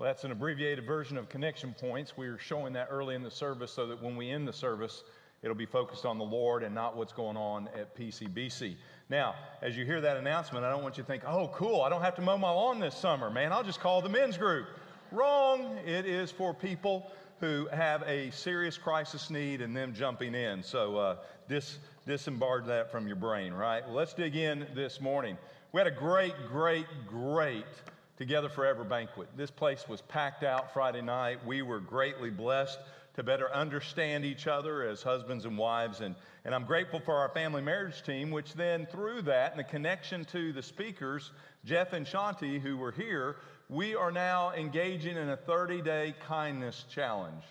Well, 0.00 0.06
that's 0.06 0.24
an 0.24 0.32
abbreviated 0.32 0.86
version 0.86 1.18
of 1.18 1.28
connection 1.28 1.74
points. 1.78 2.16
We're 2.16 2.38
showing 2.38 2.72
that 2.72 2.88
early 2.90 3.14
in 3.14 3.22
the 3.22 3.30
service 3.30 3.70
so 3.70 3.86
that 3.88 4.02
when 4.02 4.16
we 4.16 4.30
end 4.30 4.48
the 4.48 4.52
service, 4.52 5.04
it'll 5.42 5.54
be 5.54 5.66
focused 5.66 6.06
on 6.06 6.16
the 6.16 6.24
Lord 6.24 6.62
and 6.62 6.74
not 6.74 6.96
what's 6.96 7.12
going 7.12 7.36
on 7.36 7.68
at 7.78 7.94
PCBC. 7.94 8.76
Now, 9.10 9.34
as 9.60 9.76
you 9.76 9.84
hear 9.84 10.00
that 10.00 10.16
announcement, 10.16 10.64
I 10.64 10.70
don't 10.70 10.82
want 10.82 10.96
you 10.96 11.02
to 11.02 11.06
think, 11.06 11.24
oh, 11.26 11.48
cool, 11.48 11.82
I 11.82 11.90
don't 11.90 12.00
have 12.00 12.14
to 12.14 12.22
mow 12.22 12.38
my 12.38 12.48
lawn 12.48 12.80
this 12.80 12.96
summer, 12.96 13.28
man. 13.28 13.52
I'll 13.52 13.62
just 13.62 13.80
call 13.80 14.00
the 14.00 14.08
men's 14.08 14.38
group. 14.38 14.68
Wrong. 15.12 15.76
It 15.84 16.06
is 16.06 16.30
for 16.30 16.54
people 16.54 17.12
who 17.40 17.68
have 17.70 18.02
a 18.06 18.30
serious 18.30 18.78
crisis 18.78 19.28
need 19.28 19.60
and 19.60 19.76
them 19.76 19.92
jumping 19.92 20.34
in. 20.34 20.62
So 20.62 20.96
uh, 20.96 21.16
dis- 21.46 21.76
disembark 22.06 22.66
that 22.68 22.90
from 22.90 23.06
your 23.06 23.16
brain, 23.16 23.52
right? 23.52 23.84
Well, 23.84 23.96
let's 23.96 24.14
dig 24.14 24.34
in 24.34 24.66
this 24.74 24.98
morning. 24.98 25.36
We 25.72 25.78
had 25.78 25.86
a 25.86 25.90
great, 25.90 26.32
great, 26.50 26.86
great 27.06 27.66
Together 28.20 28.50
Forever 28.50 28.84
banquet. 28.84 29.30
This 29.34 29.50
place 29.50 29.88
was 29.88 30.02
packed 30.02 30.42
out 30.42 30.74
Friday 30.74 31.00
night. 31.00 31.38
We 31.46 31.62
were 31.62 31.80
greatly 31.80 32.28
blessed 32.28 32.78
to 33.14 33.22
better 33.22 33.50
understand 33.50 34.26
each 34.26 34.46
other 34.46 34.86
as 34.86 35.02
husbands 35.02 35.46
and 35.46 35.56
wives. 35.56 36.02
And, 36.02 36.14
and 36.44 36.54
I'm 36.54 36.66
grateful 36.66 37.00
for 37.00 37.16
our 37.16 37.30
family 37.30 37.62
marriage 37.62 38.02
team, 38.02 38.30
which 38.30 38.52
then, 38.52 38.84
through 38.84 39.22
that 39.22 39.52
and 39.52 39.58
the 39.58 39.64
connection 39.64 40.26
to 40.26 40.52
the 40.52 40.62
speakers, 40.62 41.30
Jeff 41.64 41.94
and 41.94 42.04
Shaunti, 42.04 42.60
who 42.60 42.76
were 42.76 42.92
here, 42.92 43.36
we 43.70 43.94
are 43.94 44.12
now 44.12 44.52
engaging 44.52 45.16
in 45.16 45.30
a 45.30 45.36
30 45.38 45.80
day 45.80 46.14
kindness 46.28 46.84
challenge. 46.90 47.44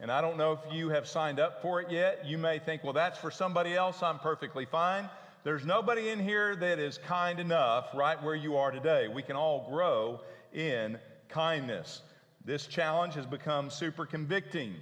And 0.00 0.10
I 0.10 0.20
don't 0.20 0.36
know 0.36 0.54
if 0.54 0.74
you 0.74 0.88
have 0.88 1.06
signed 1.06 1.38
up 1.38 1.62
for 1.62 1.80
it 1.80 1.88
yet. 1.88 2.26
You 2.26 2.36
may 2.36 2.58
think, 2.58 2.82
well, 2.82 2.94
that's 2.94 3.16
for 3.16 3.30
somebody 3.30 3.76
else. 3.76 4.02
I'm 4.02 4.18
perfectly 4.18 4.64
fine. 4.64 5.08
There's 5.46 5.64
nobody 5.64 6.08
in 6.08 6.18
here 6.18 6.56
that 6.56 6.80
is 6.80 6.98
kind 6.98 7.38
enough 7.38 7.90
right 7.94 8.20
where 8.20 8.34
you 8.34 8.56
are 8.56 8.72
today. 8.72 9.06
We 9.06 9.22
can 9.22 9.36
all 9.36 9.68
grow 9.70 10.22
in 10.52 10.98
kindness. 11.28 12.02
This 12.44 12.66
challenge 12.66 13.14
has 13.14 13.26
become 13.26 13.70
super 13.70 14.06
convicting. 14.06 14.74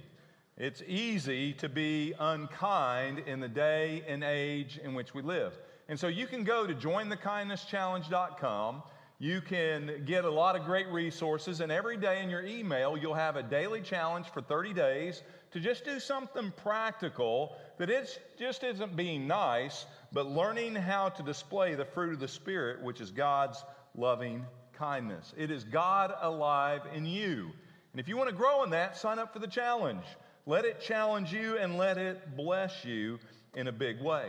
It's 0.57 0.81
easy 0.87 1.53
to 1.53 1.69
be 1.69 2.15
unkind 2.19 3.19
in 3.27 3.39
the 3.39 3.47
day 3.47 4.01
and 4.07 4.23
age 4.23 4.79
in 4.83 4.95
which 4.95 5.13
we 5.13 5.21
live. 5.21 5.53
And 5.87 5.99
so 5.99 6.07
you 6.07 6.25
can 6.25 6.43
go 6.43 6.65
to 6.65 6.73
jointhekindnesschallenge.com. 6.73 8.81
You 9.19 9.41
can 9.41 10.01
get 10.05 10.25
a 10.25 10.31
lot 10.31 10.55
of 10.55 10.65
great 10.65 10.87
resources, 10.87 11.61
and 11.61 11.71
every 11.71 11.97
day 11.97 12.23
in 12.23 12.29
your 12.31 12.43
email, 12.43 12.97
you'll 12.97 13.13
have 13.13 13.35
a 13.35 13.43
daily 13.43 13.81
challenge 13.81 14.29
for 14.33 14.41
30 14.41 14.73
days 14.73 15.21
to 15.55 15.61
just 15.61 15.85
do 15.85 16.01
something 16.01 16.51
practical 16.63 17.55
that 17.77 17.89
it 17.89 18.21
just 18.37 18.61
isn't 18.65 18.93
being 18.97 19.25
nice, 19.25 19.85
but 20.11 20.27
learning 20.27 20.75
how 20.75 21.07
to 21.07 21.23
display 21.23 21.75
the 21.75 21.85
fruit 21.85 22.11
of 22.11 22.19
the 22.19 22.27
Spirit, 22.27 22.83
which 22.83 22.99
is 22.99 23.09
God's 23.09 23.63
loving 23.95 24.43
kindness. 24.73 25.33
It 25.37 25.51
is 25.51 25.63
God 25.63 26.13
alive 26.19 26.81
in 26.93 27.05
you. 27.05 27.51
And 27.93 28.01
if 28.01 28.09
you 28.09 28.17
want 28.17 28.29
to 28.29 28.35
grow 28.35 28.65
in 28.65 28.71
that, 28.71 28.97
sign 28.97 29.17
up 29.17 29.31
for 29.31 29.39
the 29.39 29.47
challenge. 29.47 30.03
Let 30.45 30.65
it 30.65 30.81
challenge 30.81 31.31
you 31.31 31.57
and 31.57 31.77
let 31.77 31.97
it 31.97 32.35
bless 32.35 32.83
you 32.83 33.17
in 33.55 33.69
a 33.69 33.71
big 33.71 34.01
way. 34.01 34.27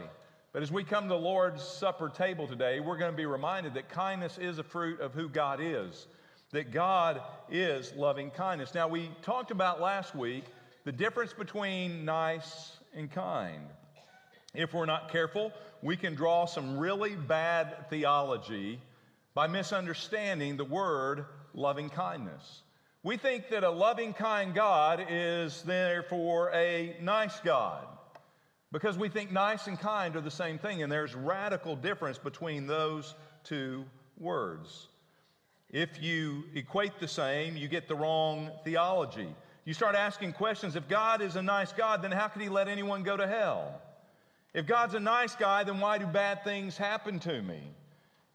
But 0.52 0.62
as 0.62 0.70
we 0.70 0.84
come 0.84 1.08
to 1.08 1.08
the 1.08 1.16
Lord's 1.16 1.64
Supper 1.64 2.08
table 2.08 2.46
today, 2.46 2.78
we're 2.78 2.98
going 2.98 3.10
to 3.10 3.16
be 3.16 3.26
reminded 3.26 3.74
that 3.74 3.88
kindness 3.88 4.38
is 4.38 4.60
a 4.60 4.62
fruit 4.62 5.00
of 5.00 5.12
who 5.12 5.28
God 5.28 5.58
is, 5.60 6.06
that 6.52 6.70
God 6.70 7.20
is 7.50 7.92
loving 7.96 8.30
kindness. 8.30 8.74
Now, 8.74 8.86
we 8.86 9.10
talked 9.22 9.50
about 9.50 9.80
last 9.80 10.14
week 10.14 10.44
the 10.86 10.92
difference 10.92 11.32
between 11.32 12.04
nice 12.04 12.76
and 12.94 13.10
kind. 13.10 13.66
If 14.54 14.72
we're 14.72 14.86
not 14.86 15.10
careful, 15.10 15.52
we 15.82 15.96
can 15.96 16.14
draw 16.14 16.46
some 16.46 16.78
really 16.78 17.16
bad 17.16 17.90
theology 17.90 18.80
by 19.34 19.48
misunderstanding 19.48 20.56
the 20.56 20.64
word 20.64 21.24
loving 21.54 21.90
kindness. 21.90 22.62
We 23.02 23.16
think 23.16 23.50
that 23.50 23.64
a 23.64 23.70
loving, 23.70 24.12
kind 24.12 24.54
God 24.54 25.04
is 25.10 25.62
therefore 25.62 26.52
a 26.54 26.96
nice 27.02 27.40
God 27.40 27.84
because 28.70 28.96
we 28.96 29.08
think 29.08 29.32
nice 29.32 29.66
and 29.66 29.80
kind 29.80 30.14
are 30.14 30.20
the 30.20 30.30
same 30.30 30.56
thing, 30.56 30.84
and 30.84 30.92
there's 30.92 31.16
radical 31.16 31.74
difference 31.74 32.16
between 32.16 32.68
those 32.68 33.16
two 33.42 33.84
words. 34.18 34.86
If 35.68 36.00
you 36.00 36.44
equate 36.54 37.00
the 37.00 37.08
same, 37.08 37.56
you 37.56 37.66
get 37.66 37.88
the 37.88 37.96
wrong 37.96 38.52
theology. 38.62 39.34
You 39.66 39.74
start 39.74 39.96
asking 39.96 40.32
questions 40.34 40.76
if 40.76 40.88
God 40.88 41.20
is 41.20 41.34
a 41.34 41.42
nice 41.42 41.72
God, 41.72 42.00
then 42.00 42.12
how 42.12 42.28
could 42.28 42.40
He 42.40 42.48
let 42.48 42.68
anyone 42.68 43.02
go 43.02 43.16
to 43.16 43.26
hell? 43.26 43.82
If 44.54 44.64
God's 44.64 44.94
a 44.94 45.00
nice 45.00 45.34
guy, 45.34 45.64
then 45.64 45.80
why 45.80 45.98
do 45.98 46.06
bad 46.06 46.44
things 46.44 46.76
happen 46.76 47.18
to 47.18 47.42
me? 47.42 47.60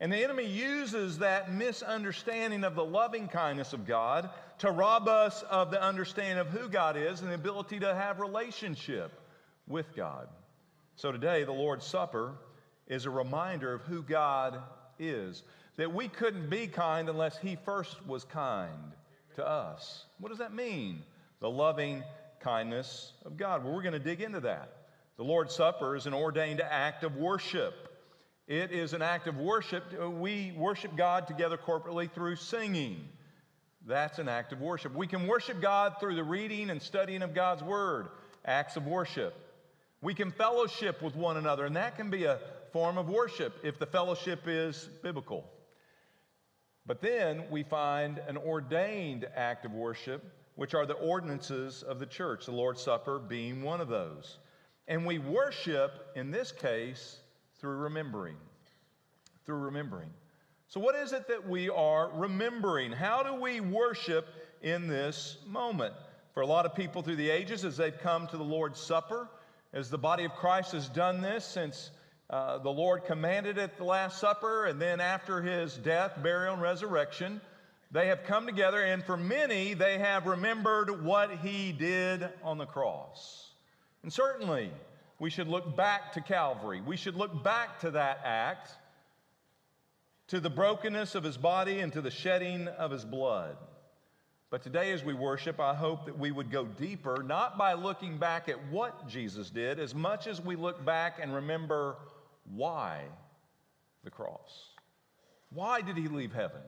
And 0.02 0.12
the 0.12 0.22
enemy 0.22 0.46
uses 0.46 1.20
that 1.20 1.54
misunderstanding 1.54 2.66
of 2.66 2.76
the 2.76 2.84
loving 2.84 3.30
kindness 3.30 3.72
of 3.72 3.88
God 3.88 4.30
to 4.58 4.72
rob 4.72 5.08
us 5.08 5.42
of 5.44 5.72
the 5.72 5.82
understanding 5.82 6.38
of 6.38 6.48
who 6.48 6.68
God 6.68 6.98
is 6.98 7.22
and 7.22 7.30
the 7.30 7.36
ability 7.36 7.80
to 7.80 7.96
have 7.96 8.20
relationship 8.20 9.12
with 9.68 9.96
God. 9.96 10.28
So 10.98 11.14
today, 11.14 11.46
the 11.46 11.54
Lord's 11.54 11.86
Supper 11.86 12.34
is 12.88 13.06
a 13.06 13.10
reminder 13.10 13.74
of 13.74 13.84
who 13.84 14.04
God 14.04 14.60
is. 15.00 15.44
That 15.78 15.94
we 15.94 16.10
couldn't 16.10 16.50
be 16.50 16.68
kind 16.68 17.08
unless 17.08 17.38
He 17.38 17.58
first 17.64 18.06
was 18.06 18.26
kind 18.26 18.92
to 19.36 19.48
us. 19.48 20.06
What 20.20 20.28
does 20.28 20.40
that 20.40 20.54
mean? 20.54 21.04
The 21.42 21.50
loving 21.50 22.04
kindness 22.40 23.14
of 23.26 23.36
God. 23.36 23.64
Well, 23.64 23.74
we're 23.74 23.82
going 23.82 23.94
to 23.94 24.00
dig 24.00 24.22
into 24.22 24.42
that. 24.42 24.74
The 25.18 25.24
Lord's 25.24 25.56
Supper 25.56 25.96
is 25.96 26.06
an 26.06 26.14
ordained 26.14 26.62
act 26.62 27.04
of 27.04 27.16
worship. 27.16 27.74
It 28.48 28.72
is 28.72 28.94
an 28.94 29.02
act 29.02 29.28
of 29.28 29.38
worship. 29.38 29.84
We 30.20 30.54
worship 30.56 30.96
God 30.96 31.28
together 31.28 31.58
corporately 31.58 32.12
through 32.12 32.36
singing. 32.36 33.08
That's 33.88 34.20
an 34.20 34.30
act 34.30 34.54
of 34.54 34.62
worship. 34.62 34.96
We 34.96 35.08
can 35.08 35.28
worship 35.28 35.62
God 35.62 35.96
through 36.00 36.16
the 36.16 36.24
reading 36.24 36.70
and 36.70 36.82
studying 36.82 37.24
of 37.24 37.34
God's 37.34 37.64
Word, 37.64 38.08
acts 38.46 38.76
of 38.76 38.86
worship. 38.86 39.34
We 40.02 40.14
can 40.14 40.32
fellowship 40.32 41.02
with 41.02 41.16
one 41.16 41.38
another, 41.38 41.66
and 41.66 41.76
that 41.76 41.98
can 41.98 42.10
be 42.10 42.26
a 42.26 42.40
form 42.72 42.98
of 42.98 43.10
worship 43.10 43.54
if 43.64 43.80
the 43.80 43.86
fellowship 43.86 44.42
is 44.48 44.90
biblical. 45.02 45.50
But 46.86 47.02
then 47.02 47.46
we 47.50 47.64
find 47.64 48.20
an 48.28 48.38
ordained 48.38 49.28
act 49.36 49.66
of 49.66 49.74
worship, 49.74 50.24
which 50.62 50.76
are 50.76 50.86
the 50.86 50.94
ordinances 50.94 51.82
of 51.82 51.98
the 51.98 52.06
church, 52.06 52.46
the 52.46 52.52
Lord's 52.52 52.84
Supper 52.84 53.18
being 53.18 53.64
one 53.64 53.82
of 53.82 53.88
those. 53.88 54.38
And 54.88 55.08
we 55.08 55.18
worship, 55.18 55.92
in 56.16 56.30
this 56.30 56.52
case, 56.52 57.18
through 57.60 57.78
remembering. 57.78 58.36
Through 59.44 59.58
remembering. 59.58 60.12
So, 60.68 60.80
what 60.80 60.94
is 60.94 61.14
it 61.14 61.28
that 61.30 61.50
we 61.50 61.70
are 61.70 62.12
remembering? 62.14 62.92
How 62.92 63.24
do 63.24 63.42
we 63.42 63.60
worship 63.60 64.28
in 64.62 64.88
this 64.88 65.40
moment? 65.48 65.96
For 66.36 66.42
a 66.42 66.46
lot 66.46 66.68
of 66.68 66.76
people 66.76 67.02
through 67.02 67.16
the 67.16 67.32
ages, 67.32 67.66
as 67.66 67.78
they've 67.78 67.98
come 67.98 68.28
to 68.28 68.38
the 68.38 68.44
Lord's 68.44 68.80
Supper, 68.80 69.28
as 69.74 69.90
the 69.90 69.98
body 69.98 70.26
of 70.26 70.36
Christ 70.36 70.74
has 70.74 70.88
done 70.90 71.22
this 71.22 71.44
since 71.44 71.90
uh, 72.30 72.60
the 72.60 72.70
Lord 72.70 73.06
commanded 73.06 73.58
at 73.58 73.78
the 73.78 73.84
Last 73.84 74.20
Supper, 74.20 74.68
and 74.68 74.80
then 74.80 75.02
after 75.02 75.42
his 75.42 75.76
death, 75.76 76.22
burial, 76.22 76.54
and 76.54 76.62
resurrection, 76.62 77.42
they 77.92 78.08
have 78.08 78.24
come 78.24 78.46
together, 78.46 78.82
and 78.82 79.04
for 79.04 79.18
many, 79.18 79.74
they 79.74 79.98
have 79.98 80.26
remembered 80.26 81.04
what 81.04 81.32
he 81.40 81.74
did 81.74 82.28
on 82.42 82.58
the 82.58 82.66
cross. 82.66 83.50
And 84.04 84.12
certainly, 84.12 84.72
we 85.20 85.30
should 85.30 85.48
look 85.48 85.76
back 85.76 86.14
to 86.14 86.22
Calvary. 86.22 86.82
We 86.82 86.96
should 86.96 87.16
look 87.16 87.44
back 87.44 87.82
to 87.82 87.92
that 87.92 88.22
act, 88.24 88.72
to 90.28 90.40
the 90.40 90.50
brokenness 90.50 91.16
of 91.16 91.24
his 91.24 91.36
body 91.38 91.80
and 91.80 91.92
to 91.94 92.02
the 92.02 92.10
shedding 92.10 92.70
of 92.70 92.92
his 92.92 93.04
blood. 93.04 93.58
But 94.50 94.64
today, 94.64 94.92
as 94.92 95.04
we 95.04 95.14
worship, 95.14 95.60
I 95.60 95.74
hope 95.74 96.06
that 96.06 96.18
we 96.18 96.32
would 96.32 96.50
go 96.50 96.66
deeper, 96.66 97.24
not 97.24 97.58
by 97.58 97.74
looking 97.74 98.18
back 98.18 98.48
at 98.48 98.68
what 98.70 99.08
Jesus 99.08 99.50
did, 99.50 99.80
as 99.80 99.94
much 99.94 100.28
as 100.28 100.42
we 100.42 100.56
look 100.56 100.84
back 100.86 101.20
and 101.22 101.36
remember 101.36 101.98
why 102.54 103.04
the 104.04 104.10
cross. 104.10 104.70
Why 105.50 105.82
did 105.82 105.98
he 105.98 106.08
leave 106.08 106.34
heaven? 106.34 106.62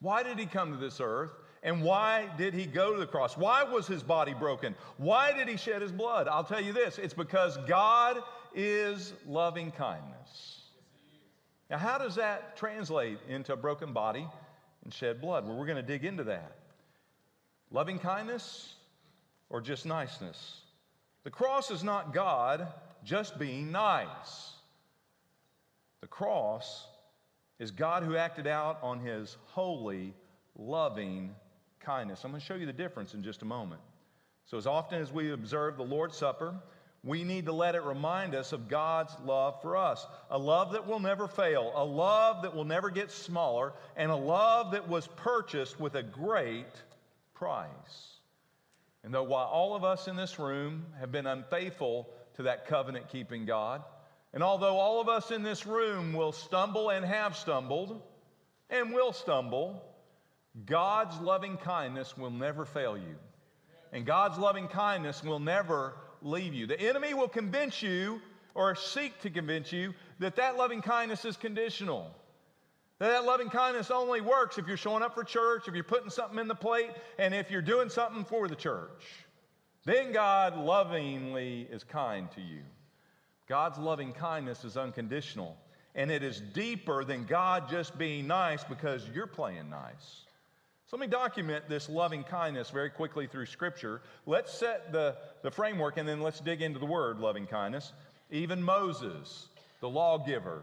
Why 0.00 0.22
did 0.22 0.38
he 0.38 0.46
come 0.46 0.72
to 0.72 0.78
this 0.78 1.00
earth? 1.00 1.32
And 1.62 1.82
why 1.82 2.28
did 2.38 2.54
he 2.54 2.64
go 2.64 2.94
to 2.94 2.98
the 2.98 3.06
cross? 3.06 3.36
Why 3.36 3.64
was 3.64 3.86
his 3.86 4.02
body 4.02 4.32
broken? 4.32 4.74
Why 4.96 5.32
did 5.32 5.46
he 5.46 5.58
shed 5.58 5.82
his 5.82 5.92
blood? 5.92 6.26
I'll 6.26 6.44
tell 6.44 6.60
you 6.60 6.72
this 6.72 6.98
it's 6.98 7.14
because 7.14 7.58
God 7.68 8.22
is 8.54 9.12
loving 9.26 9.70
kindness. 9.70 10.62
Now, 11.68 11.78
how 11.78 11.98
does 11.98 12.16
that 12.16 12.56
translate 12.56 13.18
into 13.28 13.52
a 13.52 13.56
broken 13.56 13.92
body 13.92 14.26
and 14.84 14.92
shed 14.92 15.20
blood? 15.20 15.46
Well, 15.46 15.56
we're 15.56 15.66
going 15.66 15.76
to 15.76 15.82
dig 15.82 16.04
into 16.04 16.24
that. 16.24 16.56
Loving 17.70 17.98
kindness 17.98 18.74
or 19.50 19.60
just 19.60 19.86
niceness? 19.86 20.62
The 21.22 21.30
cross 21.30 21.70
is 21.70 21.84
not 21.84 22.14
God 22.14 22.66
just 23.04 23.38
being 23.38 23.70
nice. 23.70 24.54
The 26.00 26.06
cross 26.06 26.86
is 27.60 27.70
God 27.70 28.02
who 28.02 28.16
acted 28.16 28.48
out 28.48 28.78
on 28.82 28.98
his 28.98 29.36
holy, 29.44 30.14
loving 30.58 31.34
kindness. 31.78 32.24
I'm 32.24 32.32
going 32.32 32.40
to 32.40 32.46
show 32.46 32.54
you 32.54 32.66
the 32.66 32.72
difference 32.72 33.14
in 33.14 33.22
just 33.22 33.42
a 33.42 33.44
moment. 33.44 33.82
So, 34.46 34.56
as 34.56 34.66
often 34.66 35.00
as 35.00 35.12
we 35.12 35.30
observe 35.30 35.76
the 35.76 35.84
Lord's 35.84 36.16
Supper, 36.16 36.54
we 37.04 37.22
need 37.22 37.46
to 37.46 37.52
let 37.52 37.74
it 37.74 37.82
remind 37.82 38.34
us 38.34 38.52
of 38.52 38.68
God's 38.68 39.14
love 39.24 39.60
for 39.62 39.76
us. 39.76 40.06
A 40.30 40.38
love 40.38 40.72
that 40.72 40.86
will 40.86 41.00
never 41.00 41.28
fail, 41.28 41.72
a 41.74 41.84
love 41.84 42.42
that 42.42 42.56
will 42.56 42.64
never 42.64 42.90
get 42.90 43.10
smaller, 43.10 43.74
and 43.96 44.10
a 44.10 44.16
love 44.16 44.72
that 44.72 44.88
was 44.88 45.06
purchased 45.16 45.78
with 45.78 45.94
a 45.94 46.02
great 46.02 46.72
price. 47.34 47.68
And 49.04 49.14
though 49.14 49.22
while 49.22 49.46
all 49.46 49.74
of 49.74 49.84
us 49.84 50.08
in 50.08 50.16
this 50.16 50.38
room 50.38 50.86
have 50.98 51.12
been 51.12 51.26
unfaithful 51.26 52.08
to 52.34 52.42
that 52.44 52.66
covenant 52.66 53.08
keeping 53.08 53.44
God, 53.44 53.82
and 54.32 54.42
although 54.42 54.76
all 54.78 55.00
of 55.00 55.08
us 55.08 55.30
in 55.30 55.42
this 55.42 55.66
room 55.66 56.12
will 56.12 56.32
stumble 56.32 56.90
and 56.90 57.04
have 57.04 57.36
stumbled 57.36 58.00
and 58.68 58.92
will 58.92 59.12
stumble, 59.12 59.82
God's 60.64 61.18
loving 61.20 61.56
kindness 61.56 62.16
will 62.16 62.30
never 62.30 62.64
fail 62.64 62.96
you. 62.96 63.16
And 63.92 64.06
God's 64.06 64.38
loving 64.38 64.68
kindness 64.68 65.24
will 65.24 65.40
never 65.40 65.94
leave 66.22 66.54
you. 66.54 66.66
The 66.66 66.80
enemy 66.80 67.14
will 67.14 67.28
convince 67.28 67.82
you 67.82 68.20
or 68.54 68.74
seek 68.74 69.20
to 69.22 69.30
convince 69.30 69.72
you 69.72 69.94
that 70.20 70.36
that 70.36 70.56
loving 70.56 70.82
kindness 70.82 71.24
is 71.24 71.36
conditional. 71.36 72.14
That, 73.00 73.08
that 73.08 73.24
loving 73.24 73.48
kindness 73.48 73.90
only 73.90 74.20
works 74.20 74.58
if 74.58 74.68
you're 74.68 74.76
showing 74.76 75.02
up 75.02 75.14
for 75.14 75.24
church, 75.24 75.66
if 75.66 75.74
you're 75.74 75.82
putting 75.82 76.10
something 76.10 76.38
in 76.38 76.46
the 76.46 76.54
plate, 76.54 76.90
and 77.18 77.34
if 77.34 77.50
you're 77.50 77.62
doing 77.62 77.88
something 77.88 78.24
for 78.24 78.46
the 78.46 78.54
church. 78.54 79.02
Then 79.86 80.12
God 80.12 80.56
lovingly 80.56 81.66
is 81.70 81.82
kind 81.82 82.30
to 82.32 82.40
you. 82.40 82.60
God's 83.50 83.78
loving 83.78 84.12
kindness 84.12 84.64
is 84.64 84.76
unconditional, 84.76 85.56
and 85.96 86.08
it 86.08 86.22
is 86.22 86.40
deeper 86.40 87.02
than 87.02 87.24
God 87.24 87.68
just 87.68 87.98
being 87.98 88.28
nice 88.28 88.62
because 88.62 89.04
you're 89.12 89.26
playing 89.26 89.68
nice. 89.68 90.22
So 90.86 90.96
let 90.96 91.00
me 91.00 91.08
document 91.08 91.68
this 91.68 91.88
loving 91.88 92.22
kindness 92.22 92.70
very 92.70 92.90
quickly 92.90 93.26
through 93.26 93.46
Scripture. 93.46 94.02
Let's 94.24 94.54
set 94.54 94.92
the, 94.92 95.16
the 95.42 95.50
framework 95.50 95.96
and 95.96 96.08
then 96.08 96.20
let's 96.20 96.38
dig 96.38 96.62
into 96.62 96.78
the 96.78 96.86
word 96.86 97.18
loving 97.18 97.48
kindness. 97.48 97.92
Even 98.30 98.62
Moses, 98.62 99.48
the 99.80 99.88
lawgiver, 99.88 100.62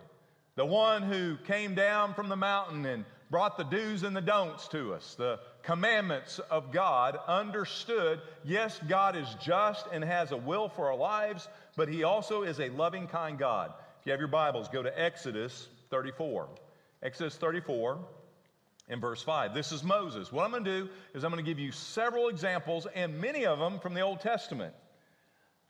the 0.56 0.66
one 0.66 1.04
who 1.04 1.36
came 1.46 1.76
down 1.76 2.14
from 2.14 2.30
the 2.30 2.38
mountain 2.38 2.86
and 2.86 3.04
brought 3.30 3.58
the 3.58 3.66
do's 3.66 4.04
and 4.04 4.16
the 4.16 4.22
don'ts 4.22 4.70
to 4.70 4.94
us, 4.94 5.16
the 5.16 5.40
commandments 5.62 6.40
of 6.50 6.72
God, 6.72 7.20
understood 7.28 8.22
yes, 8.46 8.80
God 8.88 9.18
is 9.18 9.28
just 9.42 9.88
and 9.92 10.04
has 10.04 10.32
a 10.32 10.38
will 10.38 10.70
for 10.70 10.88
our 10.88 10.96
lives, 10.96 11.50
but 11.78 11.88
He 11.88 12.04
also 12.04 12.44
is 12.44 12.60
a 12.60 12.68
loving, 12.70 13.08
kind 13.08 13.40
God. 13.40 13.72
If 14.02 14.06
you 14.06 14.12
have 14.12 14.20
your 14.20 14.28
Bibles, 14.28 14.68
go 14.68 14.84
to 14.84 15.02
Exodus 15.02 15.70
34. 15.90 16.50
Exodus 17.04 17.38
34 17.38 18.00
in 18.90 19.00
verse 19.00 19.22
5. 19.22 19.54
This 19.54 19.72
is 19.72 19.84
Moses. 19.84 20.32
What 20.32 20.44
I'm 20.44 20.52
going 20.52 20.64
to 20.64 20.82
do 20.82 20.90
is 21.14 21.24
I'm 21.24 21.32
going 21.32 21.44
to 21.44 21.50
give 21.50 21.60
you 21.60 21.72
several 21.72 22.30
examples, 22.30 22.88
and 22.96 23.22
many 23.22 23.46
of 23.46 23.60
them 23.60 23.80
from 23.80 23.94
the 23.94 24.02
Old 24.02 24.20
Testament. 24.20 24.74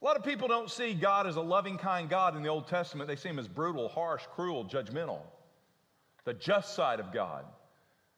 A 0.01 0.06
lot 0.06 0.15
of 0.15 0.24
people 0.24 0.48
don't 0.48 0.71
see 0.71 0.94
God 0.94 1.27
as 1.27 1.36
a 1.36 1.42
loving, 1.42 1.77
kind 1.77 2.10
God 2.10 2.38
in 2.38 2.44
the 2.44 2.50
Old 2.50 2.68
Testament. 2.68 3.10
They 3.10 3.15
see 3.15 3.30
him 3.30 3.39
as 3.39 3.48
brutal, 3.48 3.89
harsh, 3.89 4.24
cruel, 4.33 4.63
judgmental, 4.63 5.19
the 6.24 6.33
just 6.33 6.74
side 6.74 7.00
of 7.00 7.12
God. 7.12 7.44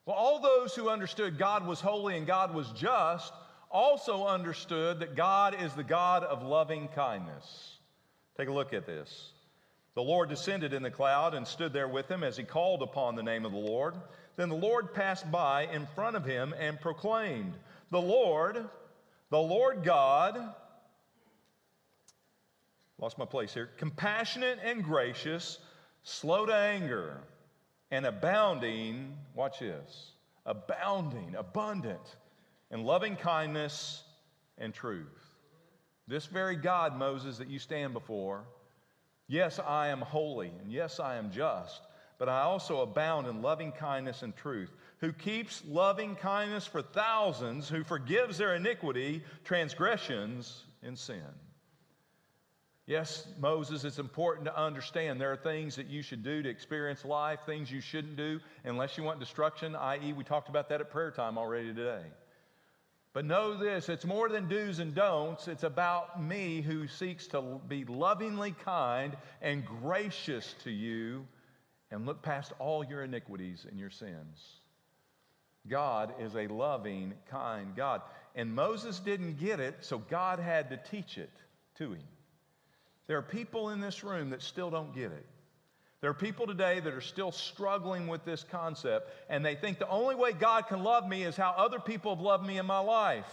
Well, 0.06 0.16
all 0.16 0.40
those 0.40 0.76
who 0.76 0.90
understood 0.90 1.38
God 1.38 1.66
was 1.66 1.82
holy 1.82 2.18
and 2.18 2.28
God 2.28 2.54
was 2.54 2.72
just 2.74 3.34
also 3.72 4.26
understood 4.26 5.00
that 5.00 5.16
God 5.16 5.56
is 5.62 5.74
the 5.74 5.84
God 5.84 6.24
of 6.24 6.44
loving 6.44 6.88
kindness. 6.90 7.79
Take 8.40 8.48
a 8.48 8.54
look 8.54 8.74
at 8.74 8.86
this. 8.86 9.34
The 9.96 10.02
Lord 10.02 10.30
descended 10.30 10.72
in 10.72 10.82
the 10.82 10.90
cloud 10.90 11.34
and 11.34 11.46
stood 11.46 11.74
there 11.74 11.90
with 11.90 12.10
him 12.10 12.24
as 12.24 12.38
he 12.38 12.46
called 12.46 12.82
upon 12.82 13.18
the 13.18 13.22
name 13.22 13.46
of 13.46 13.52
the 13.52 13.58
Lord. 13.58 13.96
Then 14.38 14.48
the 14.48 14.56
Lord 14.56 14.94
passed 14.94 15.30
by 15.30 15.64
in 15.64 15.86
front 15.88 16.16
of 16.16 16.24
him 16.24 16.56
and 16.58 16.80
proclaimed, 16.80 17.54
The 17.92 18.00
Lord, 18.00 18.66
the 19.30 19.42
Lord 19.42 19.84
God, 19.84 20.42
lost 22.98 23.18
my 23.18 23.26
place 23.26 23.54
here, 23.54 23.72
compassionate 23.76 24.60
and 24.64 24.86
gracious, 24.86 25.60
slow 26.04 26.46
to 26.46 26.56
anger, 26.56 27.18
and 27.92 28.06
abounding, 28.06 29.18
watch 29.36 29.60
this, 29.60 30.12
abounding, 30.46 31.36
abundant 31.36 32.16
in 32.72 32.86
loving 32.86 33.18
kindness 33.18 34.02
and 34.58 34.74
truth. 34.74 35.29
This 36.10 36.26
very 36.26 36.58
God, 36.58 36.98
Moses, 36.98 37.38
that 37.38 37.50
you 37.50 37.60
stand 37.60 37.94
before, 37.94 38.44
yes, 39.30 39.60
I 39.60 39.88
am 39.88 40.02
holy, 40.02 40.52
and 40.62 40.70
yes, 40.70 41.00
I 41.00 41.16
am 41.16 41.32
just 41.32 41.82
but 42.20 42.28
I 42.30 42.42
also 42.42 42.82
abound 42.82 43.28
in 43.28 43.42
loving 43.42 43.72
kindness 43.72 44.22
and 44.22 44.36
truth, 44.36 44.70
who 45.00 45.14
keeps 45.14 45.64
loving 45.66 46.16
kindness 46.16 46.68
for 46.68 46.82
thousands, 46.82 47.70
who 47.70 47.84
forgives 47.84 48.38
their 48.38 48.56
iniquity, 48.56 49.24
transgressions, 49.46 50.66
and 50.84 51.00
sin. 51.00 51.24
Yes, 52.86 53.26
Moses, 53.40 53.86
it's 53.86 54.00
important 54.00 54.46
to 54.46 54.60
understand 54.60 55.22
there 55.22 55.32
are 55.32 55.38
things 55.38 55.78
that 55.78 55.88
you 55.88 56.02
should 56.02 56.24
do 56.24 56.44
to 56.44 56.50
experience 56.50 57.06
life, 57.06 57.40
things 57.46 57.72
you 57.72 57.82
shouldn't 57.82 58.18
do 58.18 58.40
unless 58.66 58.98
you 58.98 59.04
want 59.04 59.20
destruction, 59.20 59.76
i.e., 59.76 60.12
we 60.12 60.24
talked 60.24 60.50
about 60.50 60.68
that 60.70 60.82
at 60.82 60.92
prayer 60.92 61.12
time 61.12 61.38
already 61.38 61.68
today. 61.68 62.02
But 63.14 63.26
know 63.26 63.58
this 63.58 63.90
it's 63.90 64.06
more 64.06 64.30
than 64.30 64.48
do's 64.48 64.80
and 64.80 64.94
don'ts. 64.94 65.48
It's 65.48 65.64
about 65.64 66.22
me 66.22 66.62
who 66.62 66.88
seeks 66.88 67.28
to 67.28 67.60
be 67.68 67.86
lovingly 67.86 68.52
kind 68.52 69.18
and 69.42 69.66
gracious 69.66 70.54
to 70.64 70.72
you 70.72 71.26
and 71.92 72.06
look 72.06 72.22
past 72.22 72.54
all 72.60 72.84
your 72.84 73.04
iniquities 73.04 73.66
and 73.68 73.80
your 73.80 73.90
sins. 73.90 74.60
God 75.68 76.14
is 76.20 76.36
a 76.36 76.48
loving, 76.48 77.14
kind 77.30 77.76
God. 77.76 78.02
And 78.36 78.54
Moses 78.54 79.00
didn't 79.00 79.40
get 79.40 79.60
it, 79.60 79.78
so 79.82 79.98
God 79.98 80.40
had 80.40 80.70
to 80.70 80.78
teach 80.78 81.18
it 81.18 81.32
to 81.78 81.94
him. 81.94 82.04
There 83.08 83.18
are 83.18 83.24
people 83.24 83.70
in 83.70 83.80
this 83.80 84.04
room 84.04 84.30
that 84.30 84.42
still 84.42 84.70
don't 84.70 84.94
get 84.94 85.12
it. 85.12 85.26
There 86.02 86.10
are 86.10 86.16
people 86.16 86.48
today 86.48 86.80
that 86.80 86.94
are 86.94 87.02
still 87.02 87.32
struggling 87.32 88.08
with 88.08 88.24
this 88.24 88.46
concept, 88.50 89.12
and 89.30 89.46
they 89.46 89.56
think 89.56 89.80
the 89.80 89.90
only 89.90 90.16
way 90.16 90.32
God 90.32 90.68
can 90.68 90.82
love 90.82 91.08
me 91.08 91.24
is 91.24 91.36
how 91.36 91.54
other 91.58 91.80
people 91.80 92.16
have 92.16 92.24
loved 92.24 92.46
me 92.46 92.58
in 92.58 92.66
my 92.66 92.80
life. 92.80 93.30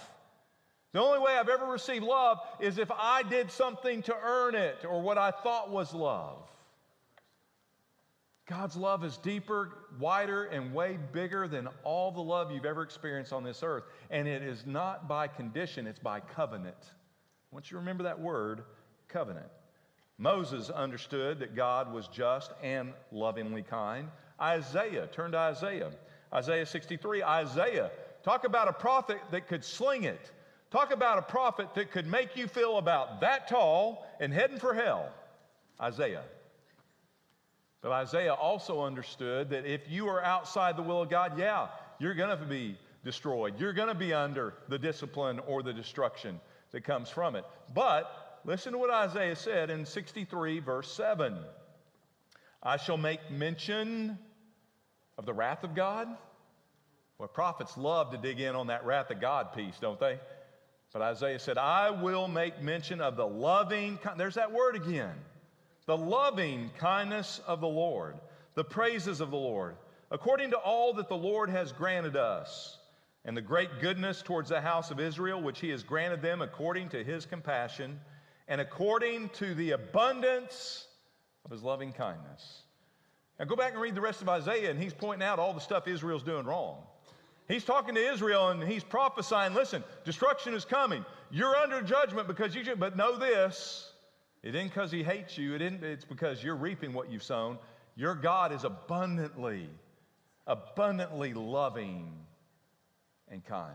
The 0.93 1.01
only 1.01 1.21
way 1.21 1.37
I've 1.37 1.49
ever 1.49 1.67
received 1.67 2.05
love 2.05 2.39
is 2.59 2.79
if 2.79 2.91
I 2.91 3.23
did 3.23 3.51
something 3.51 4.03
to 4.05 4.17
earn 4.21 4.55
it 4.55 4.85
or 4.89 5.01
what 5.01 5.19
I 5.19 5.31
thought 5.31 5.71
was 5.71 5.95
love. 5.95 6.39
God's 8.49 8.77
love 8.77 9.05
is 9.05 9.17
deeper, 9.19 9.73
wider, 9.99 10.45
and 10.45 10.73
way 10.73 10.99
bigger 11.13 11.49
than 11.49 11.69
all 11.83 12.13
the 12.13 12.21
love 12.21 12.53
you've 12.53 12.65
ever 12.65 12.83
experienced 12.83 13.33
on 13.33 13.43
this 13.43 13.63
earth. 13.63 13.85
And 14.11 14.27
it 14.27 14.43
is 14.43 14.65
not 14.65 15.09
by 15.09 15.29
condition, 15.29 15.87
it's 15.87 15.99
by 15.99 16.21
covenant. 16.21 16.77
I 16.81 17.55
want 17.55 17.71
you 17.71 17.75
to 17.75 17.81
remember 17.81 18.05
that 18.05 18.21
word, 18.21 18.63
covenant. 19.09 19.49
Moses 20.19 20.71
understood 20.71 21.41
that 21.41 21.55
God 21.55 21.93
was 21.93 22.09
just 22.09 22.53
and 22.63 22.93
lovingly 23.13 23.63
kind. 23.63 24.09
Isaiah, 24.41 25.09
turn 25.09 25.33
to 25.33 25.39
Isaiah. 25.39 25.91
Isaiah 26.33 26.67
63, 26.67 27.23
Isaiah, 27.23 27.91
talk 28.23 28.45
about 28.45 28.69
a 28.69 28.73
prophet 28.73 29.19
that 29.31 29.47
could 29.47 29.65
sling 29.65 30.05
it. 30.05 30.33
Talk 30.71 30.93
about 30.93 31.19
a 31.19 31.23
prophet 31.23 31.75
that 31.75 31.93
could 31.93 32.07
make 32.07 32.37
you 32.37 32.49
feel 32.49 32.79
about 32.79 33.21
that 33.21 33.49
tall 33.49 34.07
and 34.21 34.33
heading 34.33 34.59
for 34.59 34.75
hell. 34.75 35.11
Isaiah. 35.81 36.23
But 37.83 37.93
Isaiah 37.93 38.35
also 38.35 38.83
understood 38.83 39.51
that 39.51 39.65
if 39.65 39.83
you 39.89 40.09
are 40.09 40.23
outside 40.23 40.77
the 40.77 40.83
will 40.83 41.03
of 41.03 41.11
God, 41.11 41.39
yeah, 41.39 41.69
you're 41.99 42.15
going 42.15 42.37
to 42.37 42.45
be 42.45 42.77
destroyed. 43.05 43.61
You're 43.61 43.73
going 43.73 43.89
to 43.89 43.95
be 43.95 44.13
under 44.13 44.55
the 44.69 44.79
discipline 44.79 45.39
or 45.47 45.63
the 45.63 45.73
destruction 45.73 46.41
that 46.73 46.83
comes 46.83 47.09
from 47.09 47.37
it. 47.37 47.45
But 47.75 48.26
listen 48.47 48.73
to 48.73 48.79
what 48.79 48.91
Isaiah 48.91 49.37
said 49.37 49.69
in 49.69 49.85
63, 49.85 50.61
verse 50.61 50.91
7 50.93 51.37
I 52.63 52.77
shall 52.79 52.97
make 52.97 53.31
mention 53.31 54.19
of 55.19 55.27
the 55.27 55.35
wrath 55.35 55.65
of 55.65 55.75
God. 55.75 56.09
Well, 57.19 57.29
prophets 57.29 57.77
love 57.77 58.11
to 58.13 58.19
dig 58.19 58.41
in 58.41 58.55
on 58.55 58.69
that 58.69 58.85
wrath 58.85 59.11
of 59.11 59.21
God 59.21 59.53
piece, 59.53 59.79
don't 59.81 60.01
they? 60.01 60.19
But 60.93 61.03
Isaiah 61.03 61.39
said, 61.39 61.59
I 61.59 61.91
will 61.91 62.27
make 62.27 62.63
mention 62.63 63.03
of 63.03 63.17
the 63.17 63.27
loving, 63.27 63.99
there's 64.17 64.37
that 64.37 64.53
word 64.53 64.77
again 64.77 65.15
the 65.87 65.97
loving 65.97 66.71
kindness 66.79 67.41
of 67.47 67.61
the 67.61 67.69
Lord, 67.69 68.17
the 68.55 68.65
praises 68.65 69.21
of 69.21 69.31
the 69.31 69.37
Lord, 69.37 69.77
according 70.11 70.51
to 70.51 70.57
all 70.57 70.95
that 70.95 71.09
the 71.09 71.17
Lord 71.17 71.49
has 71.49 71.71
granted 71.71 72.17
us, 72.17 72.79
and 73.25 73.37
the 73.37 73.43
great 73.43 73.81
goodness 73.81 74.21
towards 74.21 74.49
the 74.49 74.61
house 74.61 74.91
of 74.91 74.99
Israel, 74.99 75.41
which 75.41 75.61
he 75.61 75.69
has 75.71 75.85
granted 75.85 76.23
them 76.23 76.43
according 76.43 76.89
to 76.89 77.05
his 77.05 77.25
compassion, 77.25 78.01
and 78.49 78.61
according 78.61 79.29
to 79.31 79.55
the 79.55 79.73
abundance 79.73 80.87
of 81.45 81.51
his 81.51 81.63
loving 81.63 81.93
kindness. 81.93 82.63
Now 83.39 83.45
go 83.45 83.57
back 83.57 83.73
and 83.73 83.81
read 83.81 83.95
the 83.95 84.01
rest 84.01 84.23
of 84.23 84.29
Isaiah, 84.29 84.71
and 84.71 84.81
he's 84.81 84.95
pointing 84.95 85.27
out 85.27 85.39
all 85.39 85.53
the 85.53 85.61
stuff 85.61 85.87
Israel's 85.87 86.23
doing 86.23 86.47
wrong. 86.47 86.83
He's 87.49 87.65
talking 87.65 87.95
to 87.95 88.01
Israel 88.01 88.49
and 88.49 88.63
he's 88.63 88.83
prophesying, 88.83 89.55
listen, 89.55 89.85
destruction 90.05 90.53
is 90.55 90.65
coming. 90.65 91.05
You're 91.31 91.55
under 91.55 91.81
judgment 91.81 92.27
because 92.27 92.55
you 92.55 92.65
should, 92.65 92.81
but 92.81 92.97
know 92.97 93.17
this 93.17 93.93
it 94.43 94.55
isn't 94.55 94.69
because 94.69 94.93
he 94.93 95.03
hates 95.03 95.37
you, 95.37 95.55
it 95.55 95.63
isn't, 95.63 95.83
it's 95.83 96.05
because 96.05 96.43
you're 96.43 96.57
reaping 96.57 96.93
what 96.93 97.11
you've 97.11 97.23
sown. 97.23 97.59
Your 97.97 98.15
God 98.15 98.53
is 98.53 98.65
abundantly, 98.65 99.69
abundantly 100.47 101.35
loving 101.35 102.13
and 103.29 103.45
kind. 103.45 103.75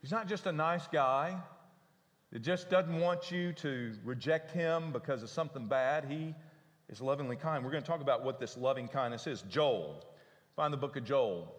He's 0.00 0.10
not 0.10 0.28
just 0.28 0.46
a 0.46 0.52
nice 0.52 0.86
guy 0.88 1.40
that 2.32 2.40
just 2.40 2.70
doesn't 2.70 2.98
want 2.98 3.30
you 3.30 3.52
to 3.52 3.92
reject 4.04 4.50
him 4.50 4.90
because 4.90 5.22
of 5.22 5.28
something 5.28 5.66
bad. 5.66 6.06
He 6.06 6.34
is 6.88 7.00
lovingly 7.00 7.36
kind. 7.36 7.62
We're 7.62 7.70
going 7.70 7.82
to 7.82 7.88
talk 7.88 8.00
about 8.00 8.24
what 8.24 8.40
this 8.40 8.56
loving 8.56 8.88
kindness 8.88 9.26
is. 9.26 9.42
Joel. 9.42 10.04
Find 10.56 10.72
the 10.72 10.78
book 10.78 10.96
of 10.96 11.04
Joel, 11.04 11.54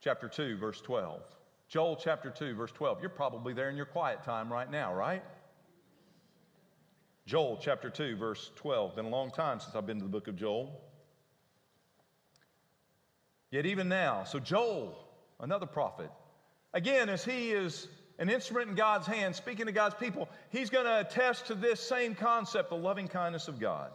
chapter 0.00 0.28
2, 0.28 0.56
verse 0.56 0.80
12. 0.80 1.20
Joel 1.68 1.96
chapter 1.96 2.30
2, 2.30 2.54
verse 2.54 2.72
12. 2.72 3.00
You're 3.00 3.10
probably 3.10 3.52
there 3.52 3.68
in 3.68 3.76
your 3.76 3.84
quiet 3.84 4.22
time 4.22 4.50
right 4.50 4.70
now, 4.70 4.94
right? 4.94 5.22
Joel 7.26 7.58
chapter 7.60 7.90
2, 7.90 8.16
verse 8.16 8.50
12. 8.56 8.96
Been 8.96 9.04
a 9.04 9.10
long 9.10 9.30
time 9.30 9.60
since 9.60 9.74
I've 9.74 9.86
been 9.86 9.98
to 9.98 10.04
the 10.04 10.10
book 10.10 10.28
of 10.28 10.36
Joel. 10.36 10.80
Yet 13.50 13.66
even 13.66 13.88
now, 13.88 14.24
so 14.24 14.38
Joel, 14.38 14.96
another 15.40 15.66
prophet, 15.66 16.10
again, 16.72 17.10
as 17.10 17.24
he 17.24 17.50
is 17.50 17.86
an 18.18 18.28
instrument 18.28 18.68
in 18.68 18.74
God's 18.74 19.06
hand, 19.06 19.34
speaking 19.34 19.66
to 19.66 19.72
God's 19.72 19.94
people, 19.94 20.28
he's 20.50 20.70
going 20.70 20.86
to 20.86 21.00
attest 21.00 21.46
to 21.46 21.54
this 21.54 21.80
same 21.80 22.14
concept, 22.14 22.70
the 22.70 22.76
loving 22.76 23.06
kindness 23.06 23.46
of 23.48 23.60
God. 23.60 23.90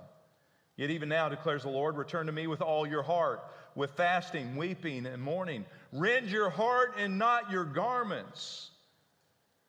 Yet 0.78 0.90
even 0.90 1.10
now, 1.10 1.30
declares 1.30 1.64
the 1.64 1.70
Lord, 1.70 1.98
return 1.98 2.26
to 2.26 2.32
me 2.32 2.48
with 2.48 2.62
all 2.62 2.88
your 2.88 3.04
heart, 3.04 3.44
with 3.76 3.92
fasting, 3.92 4.56
weeping, 4.56 5.06
and 5.06 5.22
mourning. 5.22 5.66
Rend 5.92 6.30
your 6.30 6.50
heart 6.50 6.96
and 6.98 7.20
not 7.20 7.52
your 7.52 7.66
garments. 7.66 8.72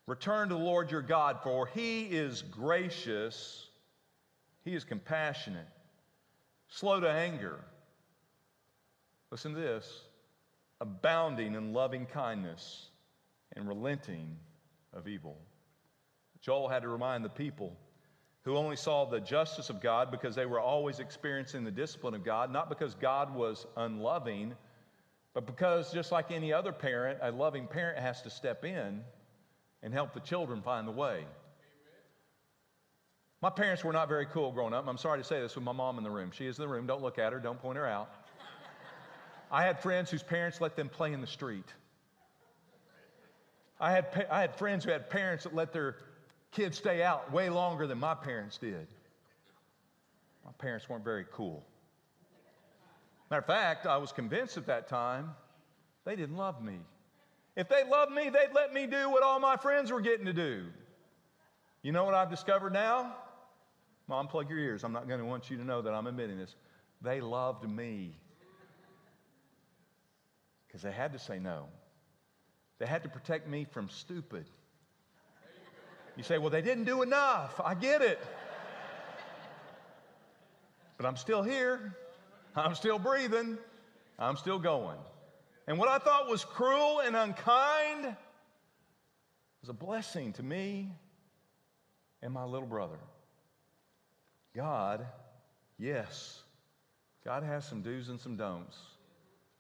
Return 0.07 0.49
to 0.49 0.55
the 0.55 0.61
Lord 0.61 0.91
your 0.91 1.03
God, 1.03 1.41
for 1.43 1.67
he 1.67 2.05
is 2.05 2.43
gracious, 2.43 3.69
he 4.65 4.75
is 4.75 4.85
compassionate, 4.85 5.67
slow 6.69 7.01
to 7.01 7.11
anger. 7.11 7.59
Listen 9.31 9.53
to 9.55 9.61
this 9.61 10.03
abounding 10.81 11.55
in 11.55 11.73
loving 11.73 12.07
kindness 12.07 12.89
and 13.57 13.69
relenting 13.69 14.37
of 14.93 15.09
evil. 15.09 15.37
Joel 16.41 16.69
had 16.69 16.83
to 16.83 16.89
remind 16.89 17.25
the 17.25 17.31
people 17.31 17.77
who 18.43 18.57
only 18.57 18.77
saw 18.77 19.07
the 19.07 19.21
justice 19.21 19.71
of 19.71 19.81
God 19.81 20.11
because 20.11 20.35
they 20.35 20.45
were 20.45 20.61
always 20.61 21.01
experiencing 21.01 21.65
the 21.65 21.71
discipline 21.71 22.15
of 22.15 22.25
God, 22.25 22.53
not 22.53 22.69
because 22.69 22.95
God 22.95 23.35
was 23.35 23.67
unloving, 23.77 24.55
but 25.33 25.47
because 25.47 25.93
just 25.93 26.13
like 26.13 26.31
any 26.31 26.53
other 26.53 26.71
parent, 26.71 27.19
a 27.23 27.31
loving 27.31 27.67
parent 27.67 27.99
has 27.99 28.21
to 28.23 28.31
step 28.31 28.65
in 28.65 29.03
and 29.83 29.95
help 29.95 30.13
the 30.13 30.21
children 30.21 30.61
find 30.61 30.87
the 30.87 30.93
way. 30.93 31.25
My 33.41 33.51
parents 33.51 33.85
were 33.85 33.93
not 33.93 34.09
very 34.09 34.27
cool 34.27 34.53
growing 34.53 34.73
up. 34.73 34.87
I'm 34.87 34.99
sorry 34.99 35.19
to 35.19 35.25
say 35.25 35.41
this 35.41 35.55
with 35.55 35.65
my 35.65 35.73
mom 35.73 35.99
in 35.99 36.05
the 36.05 36.11
room. 36.11 36.31
She 36.31 36.47
is 36.47 36.59
in 36.59 36.63
the 36.63 36.69
room. 36.69 36.87
Don't 36.87 37.03
look 37.03 37.19
at 37.19 37.33
her, 37.33 37.39
don't 37.39 37.61
point 37.61 37.77
her 37.77 37.87
out. 37.87 38.11
I 39.51 39.63
had 39.63 39.81
friends 39.81 40.11
whose 40.11 40.23
parents 40.23 40.61
let 40.61 40.77
them 40.77 40.89
play 40.89 41.13
in 41.13 41.21
the 41.21 41.27
street. 41.27 41.73
I 43.85 43.91
had, 43.91 44.27
I 44.31 44.41
had 44.41 44.57
friends 44.57 44.83
who 44.87 44.93
had 44.93 45.11
parents 45.11 45.45
that 45.45 45.55
let 45.55 45.75
their 45.75 45.97
kids 46.53 46.79
stay 46.79 47.03
out 47.03 47.31
way 47.31 47.51
longer 47.51 47.87
than 47.87 47.99
my 47.99 48.15
parents 48.15 48.57
did. 48.57 48.87
My 50.43 50.53
parents 50.57 50.89
weren't 50.89 51.05
very 51.05 51.27
cool. 51.31 51.63
Matter 53.31 53.41
of 53.41 53.47
fact, 53.47 53.85
I 53.85 53.99
was 53.99 54.11
convinced 54.11 54.57
at 54.57 54.65
that 54.69 54.89
time 54.89 55.33
they 56.07 56.17
didn't 56.17 56.39
love 56.39 56.65
me. 56.65 56.79
If 57.57 57.69
they 57.69 57.85
loved 57.85 58.11
me, 58.11 58.31
they'd 58.31 58.55
let 58.55 58.73
me 58.73 58.87
do 58.87 59.11
what 59.11 59.23
all 59.23 59.39
my 59.39 59.59
friends 59.59 59.93
were 59.93 60.01
getting 60.01 60.25
to 60.25 60.33
do. 60.33 60.65
You 61.83 61.93
know 61.93 62.05
what 62.05 62.15
I've 62.15 62.31
discovered 62.31 62.73
now? 62.73 63.15
Mom, 64.09 64.29
plug 64.29 64.49
your 64.49 64.59
ears. 64.59 64.83
I'm 64.83 64.93
not 64.93 65.09
going 65.09 65.21
to 65.21 65.27
want 65.27 65.51
you 65.51 65.59
to 65.59 65.65
know 65.65 65.83
that 65.83 65.93
I'm 65.93 66.07
admitting 66.07 66.39
this. 66.39 66.57
They 67.03 67.21
loved 67.21 67.69
me 67.69 68.17
because 70.67 70.81
they 70.81 70.93
had 70.93 71.13
to 71.13 71.19
say 71.19 71.39
no. 71.39 71.67
They 72.85 72.91
had 72.91 73.05
to 73.05 73.09
protect 73.09 73.49
me 73.49 73.65
from 73.65 73.89
stupid. 73.89 74.45
You 76.19 76.23
say, 76.23 76.37
well, 76.37 76.51
they 76.51 76.61
didn't 76.61 76.85
do 76.85 77.01
enough. 77.01 77.59
I 77.65 77.73
get 77.73 78.03
it. 78.03 78.23
But 80.99 81.07
I'm 81.07 81.17
still 81.17 81.43
here. 81.43 81.97
I'm 82.55 82.75
still 82.75 82.99
breathing. 82.99 83.57
I'm 84.19 84.37
still 84.37 84.59
going. 84.59 84.99
And 85.67 85.79
what 85.79 85.89
I 85.89 85.97
thought 85.97 86.29
was 86.29 86.45
cruel 86.45 87.01
and 87.01 87.17
unkind 87.17 88.05
was 89.63 89.71
a 89.71 89.73
blessing 89.73 90.35
to 90.35 90.43
me 90.43 90.93
and 92.21 92.35
my 92.35 92.45
little 92.45 92.69
brother. 92.69 92.99
God, 94.55 95.07
yes, 95.79 96.43
God 97.25 97.45
has 97.45 97.65
some 97.65 97.81
do's 97.81 98.11
and 98.11 98.21
some 98.21 98.37
don'ts. 98.37 98.77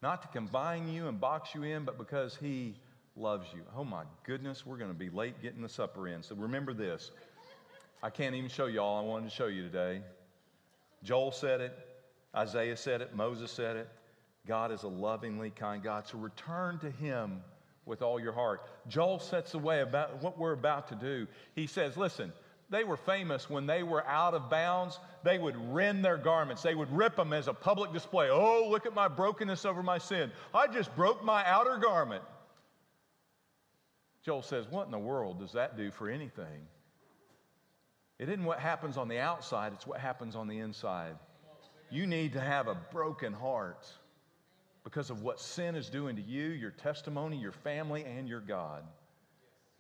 Not 0.02 0.20
to 0.20 0.28
combine 0.28 0.92
you 0.92 1.08
and 1.08 1.18
box 1.18 1.54
you 1.54 1.62
in, 1.62 1.86
but 1.86 1.96
because 1.96 2.36
He 2.36 2.74
loves 3.16 3.46
you. 3.54 3.62
Oh 3.76 3.84
my 3.84 4.04
goodness, 4.24 4.66
we're 4.66 4.76
going 4.76 4.90
to 4.90 4.98
be 4.98 5.10
late 5.10 5.40
getting 5.40 5.62
the 5.62 5.68
supper 5.68 6.08
in. 6.08 6.22
So 6.22 6.34
remember 6.34 6.72
this. 6.72 7.10
I 8.02 8.10
can't 8.10 8.34
even 8.34 8.50
show 8.50 8.66
you 8.66 8.80
all 8.80 8.98
I 8.98 9.02
wanted 9.02 9.30
to 9.30 9.34
show 9.34 9.46
you 9.46 9.62
today. 9.62 10.02
Joel 11.02 11.32
said 11.32 11.60
it, 11.60 11.78
Isaiah 12.34 12.76
said 12.76 13.00
it, 13.00 13.14
Moses 13.14 13.50
said 13.50 13.76
it. 13.76 13.88
God 14.46 14.72
is 14.72 14.82
a 14.82 14.88
lovingly 14.88 15.50
kind 15.50 15.82
God. 15.82 16.06
So 16.06 16.18
return 16.18 16.78
to 16.80 16.90
Him 16.90 17.40
with 17.86 18.02
all 18.02 18.20
your 18.20 18.32
heart. 18.32 18.62
Joel 18.88 19.18
sets 19.18 19.52
the 19.52 19.58
way 19.58 19.80
about 19.80 20.22
what 20.22 20.38
we're 20.38 20.52
about 20.52 20.88
to 20.88 20.94
do. 20.94 21.26
He 21.54 21.66
says, 21.66 21.96
Listen, 21.96 22.32
they 22.70 22.84
were 22.84 22.96
famous 22.96 23.48
when 23.48 23.66
they 23.66 23.82
were 23.82 24.06
out 24.06 24.34
of 24.34 24.50
bounds. 24.50 24.98
They 25.22 25.38
would 25.38 25.56
rend 25.72 26.04
their 26.04 26.16
garments, 26.18 26.62
they 26.62 26.74
would 26.74 26.90
rip 26.94 27.16
them 27.16 27.32
as 27.32 27.48
a 27.48 27.54
public 27.54 27.92
display. 27.92 28.28
Oh, 28.30 28.66
look 28.68 28.86
at 28.86 28.94
my 28.94 29.08
brokenness 29.08 29.64
over 29.64 29.82
my 29.82 29.98
sin. 29.98 30.30
I 30.52 30.66
just 30.66 30.94
broke 30.96 31.24
my 31.24 31.44
outer 31.46 31.78
garment. 31.78 32.22
Joel 34.24 34.42
says, 34.42 34.66
What 34.70 34.86
in 34.86 34.90
the 34.90 34.98
world 34.98 35.38
does 35.38 35.52
that 35.52 35.76
do 35.76 35.90
for 35.90 36.08
anything? 36.08 36.66
It 38.18 38.28
isn't 38.28 38.44
what 38.44 38.58
happens 38.58 38.96
on 38.96 39.08
the 39.08 39.18
outside, 39.18 39.72
it's 39.72 39.86
what 39.86 40.00
happens 40.00 40.34
on 40.34 40.48
the 40.48 40.58
inside. 40.58 41.16
You 41.90 42.06
need 42.06 42.32
to 42.32 42.40
have 42.40 42.66
a 42.66 42.74
broken 42.74 43.32
heart 43.32 43.86
because 44.82 45.10
of 45.10 45.22
what 45.22 45.40
sin 45.40 45.74
is 45.74 45.88
doing 45.88 46.16
to 46.16 46.22
you, 46.22 46.46
your 46.46 46.70
testimony, 46.70 47.36
your 47.36 47.52
family, 47.52 48.04
and 48.04 48.28
your 48.28 48.40
God. 48.40 48.84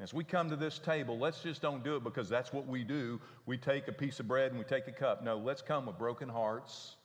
As 0.00 0.12
we 0.12 0.24
come 0.24 0.50
to 0.50 0.56
this 0.56 0.78
table, 0.78 1.18
let's 1.18 1.42
just 1.42 1.62
don't 1.62 1.84
do 1.84 1.96
it 1.96 2.04
because 2.04 2.28
that's 2.28 2.52
what 2.52 2.66
we 2.66 2.82
do. 2.82 3.20
We 3.46 3.56
take 3.56 3.86
a 3.86 3.92
piece 3.92 4.18
of 4.18 4.26
bread 4.26 4.50
and 4.50 4.58
we 4.58 4.64
take 4.64 4.88
a 4.88 4.92
cup. 4.92 5.22
No, 5.22 5.38
let's 5.38 5.62
come 5.62 5.86
with 5.86 5.98
broken 5.98 6.28
hearts 6.28 6.96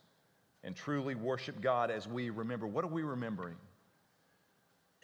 and 0.63 0.75
truly 0.75 1.13
worship 1.15 1.61
God 1.61 1.91
as 1.91 2.07
we 2.07 2.31
remember. 2.31 2.65
What 2.67 2.83
are 2.83 2.89
we 2.89 3.03
remembering? 3.03 3.55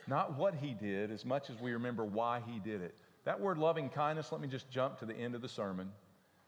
Not 0.07 0.37
what 0.37 0.55
he 0.55 0.73
did 0.73 1.11
as 1.11 1.25
much 1.25 1.49
as 1.49 1.59
we 1.59 1.73
remember 1.73 2.05
why 2.05 2.41
he 2.47 2.59
did 2.59 2.81
it. 2.81 2.95
That 3.23 3.39
word 3.39 3.57
loving 3.57 3.89
kindness, 3.89 4.31
let 4.31 4.39
me 4.39 4.47
just 4.47 4.69
jump 4.69 4.99
to 4.99 5.05
the 5.05 5.15
end 5.15 5.33
of 5.33 5.41
the 5.41 5.49
sermon. 5.49 5.91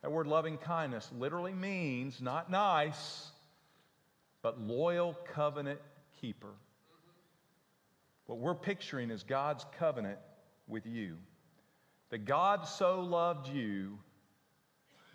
That 0.02 0.12
word 0.12 0.28
loving 0.28 0.58
kindness 0.58 1.10
literally 1.18 1.52
means 1.52 2.20
not 2.20 2.50
nice, 2.50 3.30
but 4.42 4.60
loyal 4.60 5.18
covenant 5.34 5.80
keeper. 6.20 6.54
What 8.26 8.38
we're 8.38 8.54
picturing 8.54 9.10
is 9.10 9.24
God's 9.24 9.64
covenant 9.78 10.18
with 10.68 10.86
you. 10.86 11.16
That 12.10 12.26
God 12.26 12.66
so 12.66 13.00
loved 13.00 13.48
you, 13.48 13.98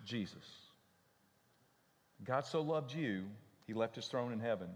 Jesus. 0.04 0.44
God 2.24 2.44
so 2.44 2.60
loved 2.60 2.92
you, 2.92 3.24
he 3.66 3.72
left 3.72 3.96
his 3.96 4.06
throne 4.06 4.32
in 4.32 4.40
heaven. 4.40 4.68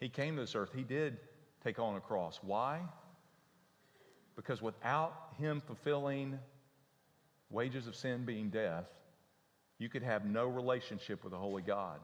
He 0.00 0.08
came 0.08 0.36
to 0.36 0.42
this 0.42 0.54
earth. 0.54 0.70
He 0.74 0.82
did 0.82 1.18
take 1.64 1.78
on 1.78 1.96
a 1.96 2.00
cross. 2.00 2.38
Why? 2.42 2.80
Because 4.36 4.60
without 4.60 5.14
him 5.38 5.62
fulfilling 5.66 6.38
wages 7.50 7.86
of 7.86 7.96
sin 7.96 8.24
being 8.24 8.50
death, 8.50 8.86
you 9.78 9.88
could 9.88 10.02
have 10.02 10.24
no 10.24 10.46
relationship 10.46 11.24
with 11.24 11.32
the 11.32 11.38
Holy 11.38 11.62
God. 11.62 12.00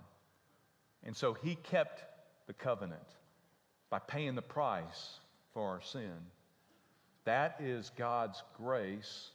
And 1.05 1.17
so 1.17 1.35
he 1.35 1.57
kept 1.57 2.05
the 2.47 2.53
covenant 2.53 3.03
by 3.91 3.99
paying 3.99 4.35
the 4.35 4.43
price 4.43 5.19
for 5.53 5.69
our 5.69 5.81
sin. 5.81 6.15
That 7.25 7.57
is 7.61 7.91
God's 7.97 8.43
grace, 8.57 9.31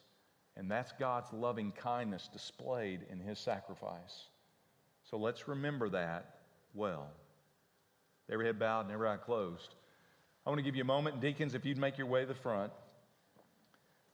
and 0.58 0.70
that's 0.70 0.92
God's 1.00 1.32
loving 1.34 1.72
kindness 1.72 2.30
displayed 2.32 3.02
in 3.12 3.20
his 3.20 3.40
sacrifice. 3.40 4.30
So 5.10 5.18
let's 5.18 5.48
remember 5.48 5.90
that 5.90 6.40
well. 6.74 7.08
Every 8.32 8.48
head 8.48 8.58
bowed 8.58 8.86
and 8.86 8.92
every 8.92 9.08
eye 9.08 9.18
closed. 9.18 9.76
I 10.46 10.50
want 10.50 10.60
to 10.60 10.64
give 10.64 10.76
you 10.76 10.84
a 10.84 10.86
moment, 10.86 11.22
deacons, 11.22 11.56
if 11.56 11.66
you'd 11.66 11.78
make 11.78 11.98
your 11.98 12.08
way 12.08 12.22
to 12.22 12.28
the 12.28 12.36
front. 12.36 12.72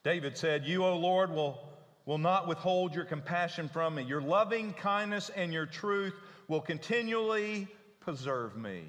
David 0.03 0.37
said, 0.37 0.65
You, 0.65 0.85
O 0.85 0.97
Lord, 0.97 1.31
will, 1.31 1.59
will 2.05 2.17
not 2.17 2.47
withhold 2.47 2.95
your 2.95 3.05
compassion 3.05 3.69
from 3.69 3.95
me. 3.95 4.03
Your 4.03 4.21
loving 4.21 4.73
kindness 4.73 5.29
and 5.35 5.51
your 5.51 5.65
truth 5.65 6.13
will 6.47 6.61
continually 6.61 7.67
preserve 7.99 8.55
me. 8.55 8.83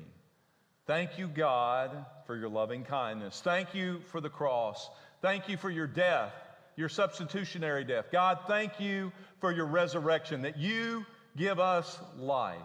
Thank 0.87 1.19
you, 1.19 1.29
God, 1.29 2.07
for 2.27 2.37
your 2.37 2.49
loving 2.49 2.85
kindness. 2.85 3.41
Thank 3.41 3.75
you 3.75 4.01
for 4.11 4.21
the 4.21 4.31
cross. 4.31 4.89
Thank 5.21 5.49
you 5.49 5.57
for 5.57 5.71
your 5.71 5.87
death, 5.87 6.33
your 6.77 6.89
substitutionary 6.89 7.85
death. 7.85 8.07
God, 8.11 8.39
thank 8.47 8.81
you 8.81 9.13
for 9.41 9.53
your 9.53 9.67
resurrection, 9.67 10.43
that 10.43 10.59
you 10.59 11.05
give 11.37 11.61
us 11.61 12.01
life 12.19 12.57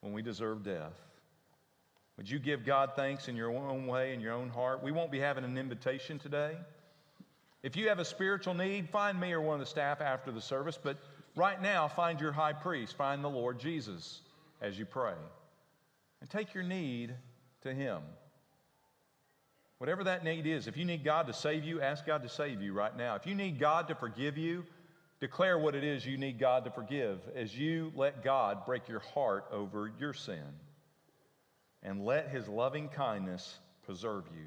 when 0.00 0.12
we 0.12 0.22
deserve 0.22 0.62
death. 0.62 1.07
Would 2.18 2.28
you 2.28 2.40
give 2.40 2.66
God 2.66 2.90
thanks 2.96 3.28
in 3.28 3.36
your 3.36 3.50
own 3.50 3.86
way, 3.86 4.12
in 4.12 4.20
your 4.20 4.32
own 4.32 4.50
heart? 4.50 4.82
We 4.82 4.90
won't 4.90 5.12
be 5.12 5.20
having 5.20 5.44
an 5.44 5.56
invitation 5.56 6.18
today. 6.18 6.56
If 7.62 7.76
you 7.76 7.88
have 7.88 8.00
a 8.00 8.04
spiritual 8.04 8.54
need, 8.54 8.90
find 8.90 9.18
me 9.18 9.32
or 9.32 9.40
one 9.40 9.54
of 9.54 9.60
the 9.60 9.66
staff 9.66 10.00
after 10.00 10.32
the 10.32 10.40
service. 10.40 10.76
But 10.82 10.96
right 11.36 11.62
now, 11.62 11.86
find 11.86 12.20
your 12.20 12.32
high 12.32 12.52
priest, 12.52 12.96
find 12.96 13.22
the 13.22 13.30
Lord 13.30 13.60
Jesus 13.60 14.22
as 14.60 14.76
you 14.76 14.84
pray. 14.84 15.14
And 16.20 16.28
take 16.28 16.54
your 16.54 16.64
need 16.64 17.14
to 17.62 17.72
Him. 17.72 18.02
Whatever 19.78 20.02
that 20.04 20.24
need 20.24 20.44
is, 20.44 20.66
if 20.66 20.76
you 20.76 20.84
need 20.84 21.04
God 21.04 21.28
to 21.28 21.32
save 21.32 21.62
you, 21.62 21.80
ask 21.80 22.04
God 22.04 22.24
to 22.24 22.28
save 22.28 22.60
you 22.60 22.72
right 22.72 22.96
now. 22.96 23.14
If 23.14 23.28
you 23.28 23.36
need 23.36 23.60
God 23.60 23.86
to 23.88 23.94
forgive 23.94 24.36
you, 24.36 24.64
declare 25.20 25.56
what 25.56 25.76
it 25.76 25.84
is 25.84 26.04
you 26.04 26.18
need 26.18 26.40
God 26.40 26.64
to 26.64 26.70
forgive 26.72 27.20
as 27.36 27.56
you 27.56 27.92
let 27.94 28.24
God 28.24 28.66
break 28.66 28.88
your 28.88 28.98
heart 29.14 29.44
over 29.52 29.92
your 30.00 30.12
sin. 30.12 30.42
And 31.82 32.04
let 32.04 32.28
his 32.28 32.48
loving 32.48 32.88
kindness 32.88 33.58
preserve 33.84 34.24
you. 34.34 34.46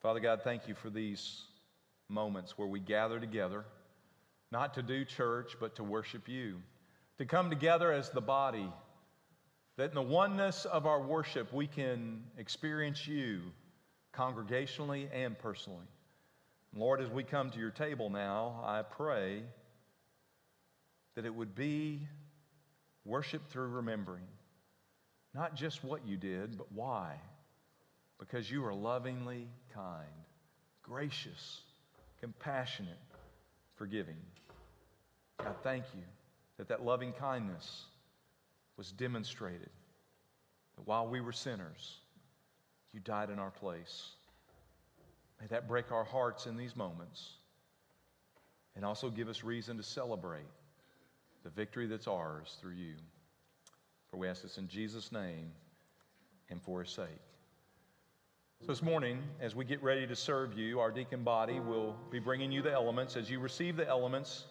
Father 0.00 0.20
God, 0.20 0.40
thank 0.42 0.66
you 0.66 0.74
for 0.74 0.88
these 0.88 1.42
moments 2.08 2.56
where 2.56 2.66
we 2.66 2.80
gather 2.80 3.20
together, 3.20 3.66
not 4.50 4.72
to 4.74 4.82
do 4.82 5.04
church, 5.04 5.56
but 5.60 5.76
to 5.76 5.84
worship 5.84 6.26
you, 6.26 6.56
to 7.18 7.26
come 7.26 7.50
together 7.50 7.92
as 7.92 8.08
the 8.08 8.20
body, 8.22 8.72
that 9.76 9.90
in 9.90 9.94
the 9.94 10.02
oneness 10.02 10.64
of 10.64 10.86
our 10.86 11.02
worship 11.02 11.52
we 11.52 11.66
can 11.66 12.24
experience 12.38 13.06
you 13.06 13.42
congregationally 14.20 15.08
and 15.14 15.38
personally. 15.38 15.86
Lord, 16.76 17.00
as 17.00 17.08
we 17.08 17.24
come 17.24 17.50
to 17.50 17.58
your 17.58 17.70
table 17.70 18.10
now, 18.10 18.62
I 18.64 18.82
pray 18.82 19.42
that 21.16 21.24
it 21.24 21.34
would 21.34 21.54
be 21.54 22.00
worship 23.06 23.48
through 23.48 23.68
remembering, 23.68 24.26
not 25.34 25.54
just 25.54 25.82
what 25.82 26.06
you 26.06 26.16
did, 26.18 26.58
but 26.58 26.70
why 26.72 27.14
because 28.18 28.50
you 28.50 28.62
are 28.66 28.74
lovingly 28.74 29.48
kind, 29.74 30.06
gracious, 30.82 31.62
compassionate, 32.20 32.98
forgiving. 33.76 34.18
God, 35.38 35.54
thank 35.62 35.84
you 35.94 36.02
that 36.58 36.68
that 36.68 36.84
loving 36.84 37.14
kindness 37.14 37.86
was 38.76 38.92
demonstrated. 38.92 39.70
That 40.76 40.86
while 40.86 41.08
we 41.08 41.22
were 41.22 41.32
sinners, 41.32 41.96
you 42.92 43.00
died 43.00 43.30
in 43.30 43.38
our 43.38 43.50
place. 43.50 44.10
May 45.40 45.46
that 45.48 45.68
break 45.68 45.92
our 45.92 46.04
hearts 46.04 46.46
in 46.46 46.56
these 46.56 46.76
moments 46.76 47.34
and 48.76 48.84
also 48.84 49.10
give 49.10 49.28
us 49.28 49.42
reason 49.42 49.76
to 49.76 49.82
celebrate 49.82 50.46
the 51.44 51.50
victory 51.50 51.86
that's 51.86 52.06
ours 52.06 52.56
through 52.60 52.74
you. 52.74 52.94
For 54.10 54.16
we 54.16 54.28
ask 54.28 54.42
this 54.42 54.58
in 54.58 54.68
Jesus' 54.68 55.12
name 55.12 55.50
and 56.50 56.60
for 56.62 56.80
his 56.80 56.90
sake. 56.90 57.06
So, 58.60 58.66
this 58.66 58.82
morning, 58.82 59.22
as 59.40 59.54
we 59.54 59.64
get 59.64 59.82
ready 59.82 60.06
to 60.06 60.14
serve 60.14 60.52
you, 60.52 60.80
our 60.80 60.90
deacon 60.90 61.22
body 61.22 61.60
will 61.60 61.96
be 62.10 62.18
bringing 62.18 62.52
you 62.52 62.60
the 62.60 62.72
elements. 62.72 63.16
As 63.16 63.30
you 63.30 63.40
receive 63.40 63.76
the 63.76 63.88
elements, 63.88 64.44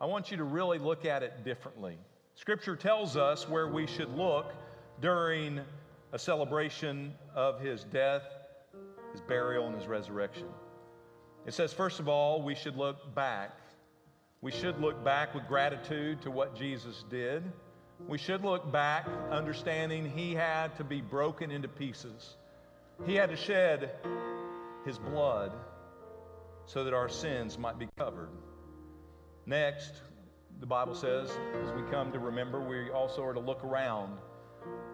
I 0.00 0.06
want 0.06 0.30
you 0.30 0.38
to 0.38 0.44
really 0.44 0.78
look 0.78 1.04
at 1.04 1.22
it 1.22 1.44
differently. 1.44 1.98
Scripture 2.34 2.74
tells 2.74 3.18
us 3.18 3.46
where 3.46 3.68
we 3.68 3.86
should 3.86 4.16
look 4.16 4.54
during 5.02 5.60
a 6.12 6.18
celebration 6.18 7.14
of 7.34 7.60
his 7.60 7.84
death, 7.84 8.22
his 9.12 9.20
burial, 9.20 9.66
and 9.66 9.76
his 9.76 9.86
resurrection. 9.86 10.46
It 11.46 11.54
says, 11.54 11.72
first 11.72 12.00
of 12.00 12.08
all, 12.08 12.42
we 12.42 12.54
should 12.54 12.76
look 12.76 13.14
back. 13.14 13.56
We 14.40 14.50
should 14.50 14.80
look 14.80 15.04
back 15.04 15.34
with 15.34 15.46
gratitude 15.46 16.22
to 16.22 16.30
what 16.30 16.56
Jesus 16.56 17.04
did. 17.10 17.42
We 18.08 18.18
should 18.18 18.42
look 18.42 18.70
back 18.72 19.06
understanding 19.30 20.10
he 20.10 20.34
had 20.34 20.76
to 20.76 20.84
be 20.84 21.00
broken 21.00 21.50
into 21.50 21.68
pieces. 21.68 22.36
He 23.06 23.14
had 23.14 23.30
to 23.30 23.36
shed 23.36 23.90
his 24.84 24.98
blood 24.98 25.52
so 26.66 26.84
that 26.84 26.94
our 26.94 27.08
sins 27.08 27.58
might 27.58 27.78
be 27.78 27.88
covered. 27.98 28.30
Next, 29.46 29.92
the 30.60 30.66
Bible 30.66 30.94
says, 30.94 31.30
as 31.64 31.72
we 31.72 31.82
come 31.90 32.12
to 32.12 32.18
remember, 32.18 32.60
we 32.60 32.90
also 32.90 33.22
are 33.24 33.34
to 33.34 33.40
look 33.40 33.64
around. 33.64 34.18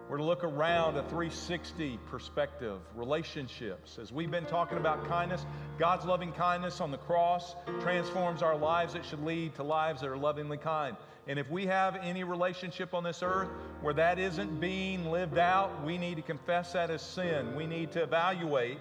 We're 0.09 0.17
to 0.17 0.23
look 0.23 0.45
around 0.45 0.95
a 0.95 1.03
360 1.03 1.99
perspective, 2.09 2.79
relationships. 2.95 3.97
As 4.01 4.11
we've 4.13 4.31
been 4.31 4.45
talking 4.45 4.77
about 4.77 5.05
kindness, 5.05 5.45
God's 5.77 6.05
loving 6.05 6.31
kindness 6.31 6.79
on 6.79 6.91
the 6.91 6.97
cross 6.97 7.55
transforms 7.81 8.41
our 8.41 8.55
lives. 8.55 8.95
It 8.95 9.03
should 9.03 9.23
lead 9.25 9.55
to 9.55 9.63
lives 9.63 9.99
that 10.01 10.09
are 10.09 10.17
lovingly 10.17 10.57
kind. 10.57 10.95
And 11.27 11.37
if 11.37 11.49
we 11.49 11.65
have 11.65 11.97
any 11.97 12.23
relationship 12.23 12.93
on 12.93 13.03
this 13.03 13.21
earth 13.21 13.49
where 13.81 13.93
that 13.95 14.17
isn't 14.17 14.61
being 14.61 15.11
lived 15.11 15.37
out, 15.37 15.83
we 15.83 15.97
need 15.97 16.15
to 16.15 16.21
confess 16.21 16.71
that 16.71 16.89
as 16.89 17.01
sin. 17.01 17.53
We 17.57 17.67
need 17.67 17.91
to 17.91 18.03
evaluate 18.03 18.79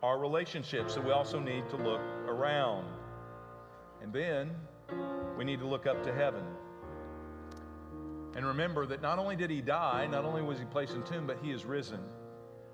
our 0.00 0.16
relationships. 0.16 0.94
So 0.94 1.00
we 1.00 1.10
also 1.10 1.40
need 1.40 1.68
to 1.70 1.76
look 1.76 2.00
around. 2.28 2.86
And 4.00 4.12
then 4.12 4.54
we 5.36 5.44
need 5.44 5.58
to 5.58 5.66
look 5.66 5.88
up 5.88 6.04
to 6.04 6.14
heaven. 6.14 6.44
And 8.36 8.46
remember 8.46 8.86
that 8.86 9.02
not 9.02 9.18
only 9.18 9.36
did 9.36 9.50
he 9.50 9.60
die, 9.60 10.06
not 10.10 10.24
only 10.24 10.42
was 10.42 10.58
he 10.58 10.64
placed 10.64 10.94
in 10.94 11.02
tomb, 11.02 11.26
but 11.26 11.38
he 11.42 11.50
is 11.50 11.64
risen. 11.64 12.00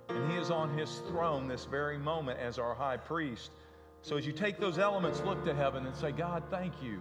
And 0.09 0.31
he 0.31 0.37
is 0.37 0.51
on 0.51 0.77
his 0.77 0.99
throne 1.09 1.49
this 1.49 1.65
very 1.65 1.97
moment 1.97 2.39
as 2.39 2.59
our 2.59 2.75
high 2.75 2.97
priest. 2.97 3.51
So 4.03 4.17
as 4.17 4.27
you 4.27 4.33
take 4.33 4.59
those 4.59 4.79
elements, 4.79 5.23
look 5.23 5.45
to 5.45 5.55
heaven 5.55 5.87
and 5.87 5.97
say, 5.97 6.13
God, 6.13 6.43
thank 6.51 6.83
you 6.83 7.01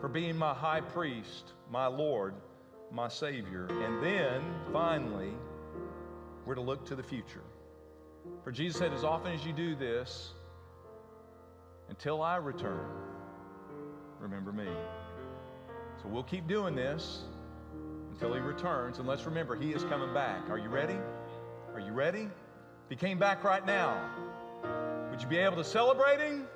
for 0.00 0.08
being 0.08 0.36
my 0.36 0.54
high 0.54 0.80
priest, 0.80 1.52
my 1.70 1.86
Lord, 1.86 2.34
my 2.90 3.08
Savior. 3.08 3.66
And 3.70 4.02
then, 4.02 4.42
finally, 4.72 5.32
we're 6.46 6.54
to 6.54 6.60
look 6.60 6.86
to 6.86 6.94
the 6.94 7.02
future. 7.02 7.42
For 8.44 8.52
Jesus 8.52 8.78
said, 8.78 8.92
as 8.92 9.04
often 9.04 9.32
as 9.32 9.44
you 9.44 9.52
do 9.52 9.74
this, 9.74 10.32
until 11.88 12.22
I 12.22 12.36
return, 12.36 12.86
remember 14.18 14.52
me. 14.52 14.68
So 16.02 16.08
we'll 16.08 16.22
keep 16.22 16.46
doing 16.46 16.74
this 16.74 17.24
until 18.12 18.34
he 18.34 18.40
returns. 18.40 18.98
And 18.98 19.08
let's 19.08 19.24
remember, 19.24 19.56
he 19.56 19.72
is 19.72 19.84
coming 19.84 20.12
back. 20.12 20.50
Are 20.50 20.58
you 20.58 20.68
ready? 20.68 20.98
Are 21.74 21.80
you 21.80 21.92
ready? 21.92 22.28
If 22.84 22.90
he 22.90 22.96
came 22.96 23.18
back 23.18 23.42
right 23.42 23.64
now, 23.64 24.10
would 25.10 25.20
you 25.20 25.28
be 25.28 25.38
able 25.38 25.56
to 25.56 25.64
celebrate 25.64 26.20
him? 26.20 26.46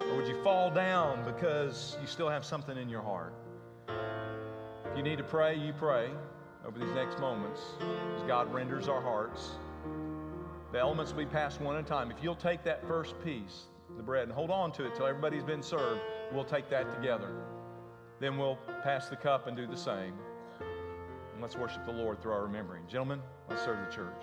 Or 0.00 0.16
would 0.16 0.28
you 0.28 0.42
fall 0.42 0.70
down 0.70 1.24
because 1.24 1.96
you 2.00 2.06
still 2.06 2.28
have 2.28 2.44
something 2.44 2.76
in 2.76 2.88
your 2.88 3.02
heart? 3.02 3.34
If 3.88 4.96
you 4.96 5.02
need 5.02 5.18
to 5.18 5.24
pray, 5.24 5.56
you 5.56 5.72
pray 5.72 6.10
over 6.66 6.78
these 6.78 6.94
next 6.94 7.18
moments 7.18 7.60
as 8.16 8.22
God 8.24 8.52
renders 8.52 8.88
our 8.88 9.00
hearts. 9.00 9.52
The 10.72 10.78
elements 10.78 11.12
will 11.12 11.18
be 11.18 11.26
passed 11.26 11.60
one 11.60 11.76
at 11.76 11.84
a 11.84 11.86
time. 11.86 12.10
If 12.10 12.22
you'll 12.22 12.34
take 12.34 12.62
that 12.64 12.86
first 12.86 13.14
piece, 13.24 13.64
the 13.96 14.02
bread, 14.02 14.24
and 14.24 14.32
hold 14.32 14.50
on 14.50 14.72
to 14.72 14.84
it 14.84 14.94
till 14.94 15.06
everybody's 15.06 15.44
been 15.44 15.62
served, 15.62 16.00
we'll 16.32 16.44
take 16.44 16.68
that 16.70 16.90
together. 16.94 17.32
Then 18.20 18.36
we'll 18.36 18.58
pass 18.82 19.08
the 19.08 19.16
cup 19.16 19.46
and 19.46 19.56
do 19.56 19.66
the 19.66 19.76
same. 19.76 20.14
Let's 21.42 21.56
worship 21.56 21.84
the 21.84 21.90
Lord 21.90 22.22
through 22.22 22.30
our 22.32 22.44
remembering. 22.44 22.84
Gentlemen, 22.86 23.20
let's 23.50 23.64
serve 23.64 23.84
the 23.84 23.92
church. 23.92 24.22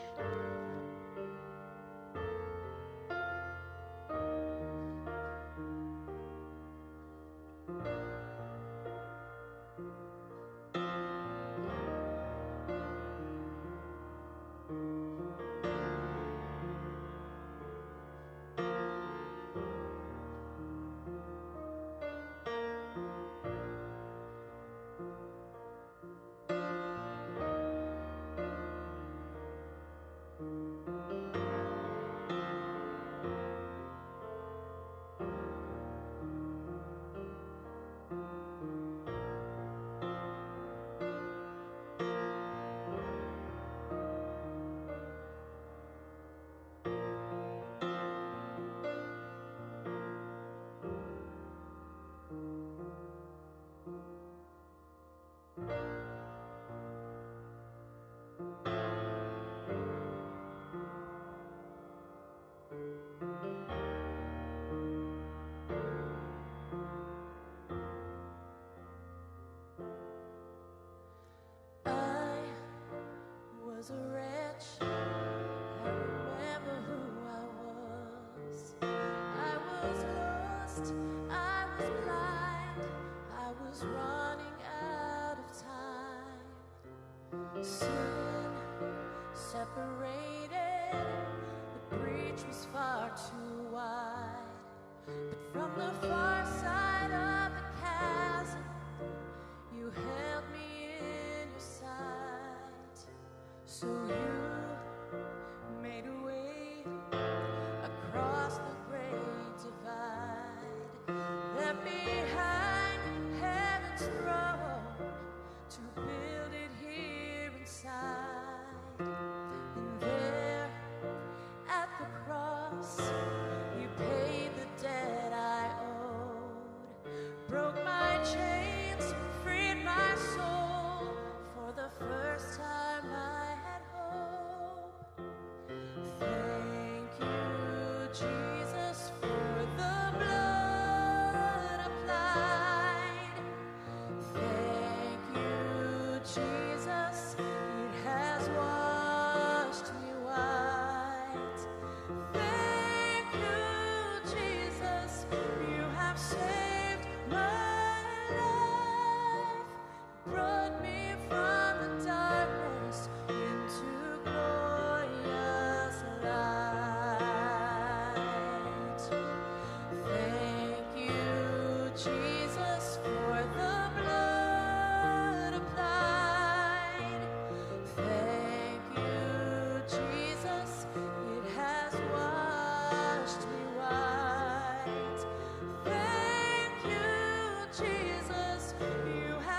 surrender. 73.89 74.38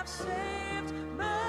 Have 0.01 0.09
saved 0.09 0.95
my 1.19 1.40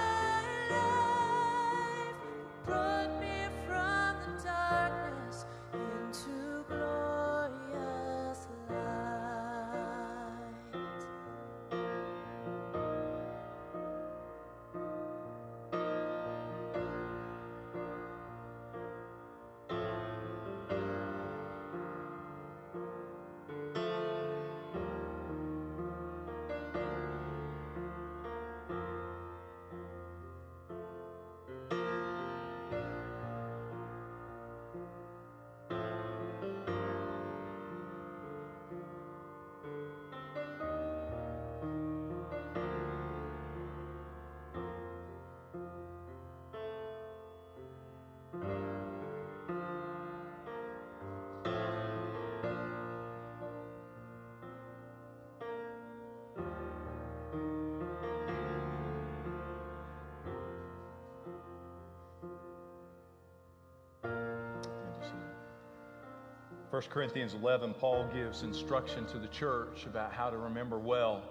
1 66.82 66.90
Corinthians 66.90 67.36
11, 67.36 67.76
Paul 67.76 68.10
gives 68.12 68.42
instruction 68.42 69.06
to 69.06 69.20
the 69.20 69.28
church 69.28 69.86
about 69.86 70.12
how 70.12 70.32
to 70.32 70.38
remember 70.38 70.80
well. 70.80 71.22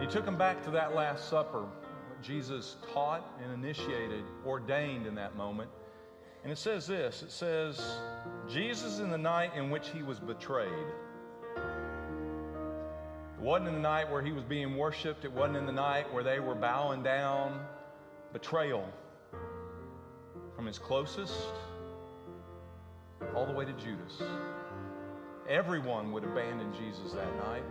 He 0.00 0.06
took 0.08 0.24
them 0.24 0.36
back 0.36 0.64
to 0.64 0.70
that 0.72 0.96
Last 0.96 1.28
Supper, 1.28 1.60
what 1.60 2.20
Jesus 2.20 2.74
taught 2.92 3.38
and 3.40 3.52
initiated, 3.52 4.24
ordained 4.44 5.06
in 5.06 5.14
that 5.14 5.36
moment. 5.36 5.70
And 6.42 6.50
it 6.50 6.58
says 6.58 6.88
this 6.88 7.22
it 7.22 7.30
says, 7.30 8.00
Jesus 8.48 8.98
in 8.98 9.10
the 9.10 9.18
night 9.18 9.52
in 9.54 9.70
which 9.70 9.90
he 9.90 10.02
was 10.02 10.18
betrayed. 10.18 10.72
It 11.54 11.62
wasn't 13.40 13.68
in 13.68 13.74
the 13.74 13.80
night 13.80 14.10
where 14.10 14.22
he 14.22 14.32
was 14.32 14.42
being 14.42 14.76
worshiped, 14.76 15.24
it 15.24 15.30
wasn't 15.30 15.58
in 15.58 15.66
the 15.66 15.72
night 15.72 16.12
where 16.12 16.24
they 16.24 16.40
were 16.40 16.56
bowing 16.56 17.04
down. 17.04 17.64
Betrayal 18.32 18.88
from 20.56 20.66
his 20.66 20.80
closest 20.80 21.32
all 23.36 23.46
the 23.46 23.52
way 23.52 23.64
to 23.64 23.72
Judas. 23.74 24.20
Everyone 25.50 26.12
would 26.12 26.22
abandon 26.22 26.72
Jesus 26.72 27.12
that 27.12 27.36
night. 27.38 27.64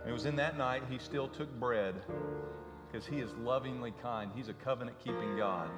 And 0.00 0.10
it 0.10 0.12
was 0.12 0.26
in 0.26 0.34
that 0.36 0.58
night 0.58 0.82
he 0.90 0.98
still 0.98 1.28
took 1.28 1.48
bread 1.60 1.94
because 2.90 3.06
he 3.06 3.20
is 3.20 3.30
lovingly 3.34 3.94
kind. 4.02 4.28
He's 4.34 4.48
a 4.48 4.52
covenant 4.54 4.98
keeping 4.98 5.36
God. 5.36 5.70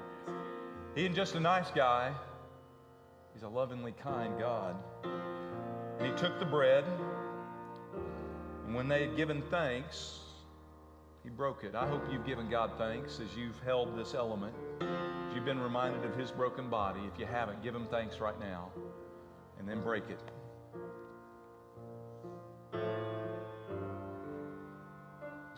He 0.94 1.04
ain't 1.04 1.14
just 1.14 1.34
a 1.34 1.40
nice 1.40 1.70
guy, 1.70 2.14
he's 3.34 3.42
a 3.42 3.48
lovingly 3.48 3.92
kind 3.92 4.38
God. 4.38 4.76
And 5.98 6.06
he 6.06 6.14
took 6.14 6.38
the 6.38 6.46
bread, 6.46 6.84
and 8.64 8.74
when 8.74 8.88
they 8.88 9.06
had 9.06 9.16
given 9.18 9.42
thanks, 9.50 10.20
he 11.22 11.28
broke 11.28 11.62
it. 11.62 11.74
I 11.74 11.86
hope 11.86 12.04
you've 12.10 12.24
given 12.24 12.48
God 12.48 12.72
thanks 12.78 13.20
as 13.20 13.36
you've 13.36 13.58
held 13.66 13.98
this 13.98 14.14
element. 14.14 14.54
You've 15.34 15.44
been 15.44 15.60
reminded 15.60 16.04
of 16.04 16.16
his 16.16 16.30
broken 16.30 16.70
body. 16.70 17.00
If 17.12 17.18
you 17.20 17.26
haven't, 17.26 17.62
give 17.62 17.74
him 17.74 17.86
thanks 17.90 18.18
right 18.18 18.38
now 18.40 18.70
and 19.58 19.68
then 19.68 19.82
break 19.82 20.04
it. 20.08 20.20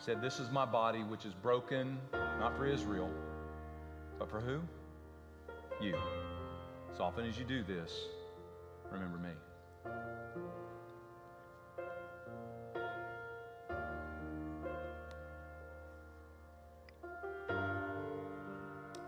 Said, 0.07 0.21
This 0.21 0.39
is 0.39 0.49
my 0.49 0.65
body, 0.65 1.03
which 1.03 1.25
is 1.25 1.33
broken, 1.33 1.97
not 2.39 2.55
for 2.55 2.65
Israel, 2.65 3.11
but 4.17 4.31
for 4.31 4.39
who? 4.39 4.61
You. 5.81 5.97
As 6.93 7.01
often 7.01 7.25
as 7.25 7.37
you 7.37 7.43
do 7.43 7.61
this, 7.61 7.91
remember 8.89 9.17
me. 9.17 9.31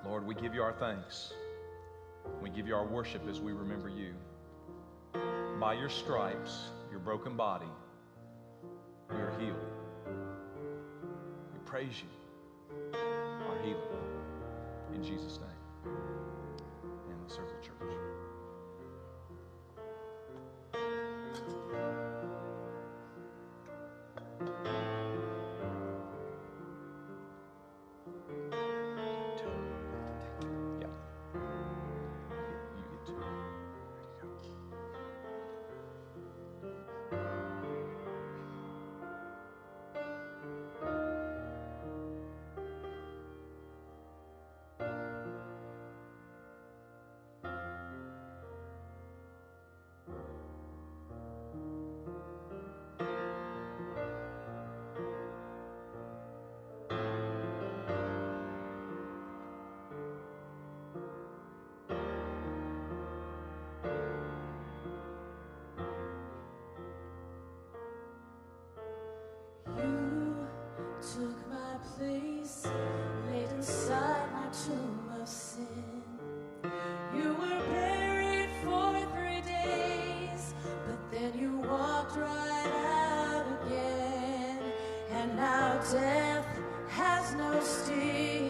Lord, 0.05 0.27
we 0.27 0.35
give 0.35 0.53
you 0.53 0.61
our 0.61 0.73
thanks. 0.73 1.31
We 2.41 2.49
give 2.49 2.67
you 2.67 2.75
our 2.75 2.85
worship 2.85 3.25
as 3.29 3.39
we 3.39 3.53
remember 3.53 3.87
you. 3.87 4.13
By 5.61 5.75
your 5.75 5.89
stripes, 5.89 6.71
your 6.91 6.99
broken 6.99 7.37
body, 7.37 7.71
we 9.09 9.15
are 9.15 9.33
healed. 9.39 9.68
Praise 11.69 12.01
you, 12.01 12.09
our 12.97 13.63
healer. 13.63 13.77
In 14.95 15.03
Jesus' 15.03 15.37
name. 15.37 15.93
And 17.11 17.29
the 17.29 17.35
church. 17.63 17.75
Yeah. 24.65 24.78
place 71.99 72.65
laid 73.29 73.49
inside 73.57 74.31
my 74.31 74.47
tomb 74.65 75.09
of 75.19 75.27
sin. 75.27 76.01
You 77.13 77.33
were 77.33 77.59
buried 77.67 78.49
for 78.63 78.93
three 79.13 79.41
days, 79.41 80.53
but 80.87 80.99
then 81.11 81.37
you 81.37 81.57
walked 81.57 82.15
right 82.15 82.71
out 82.95 83.45
again. 83.61 84.59
And 85.11 85.35
now 85.35 85.81
death 85.91 86.47
has 86.87 87.33
no 87.35 87.59
sting, 87.59 88.49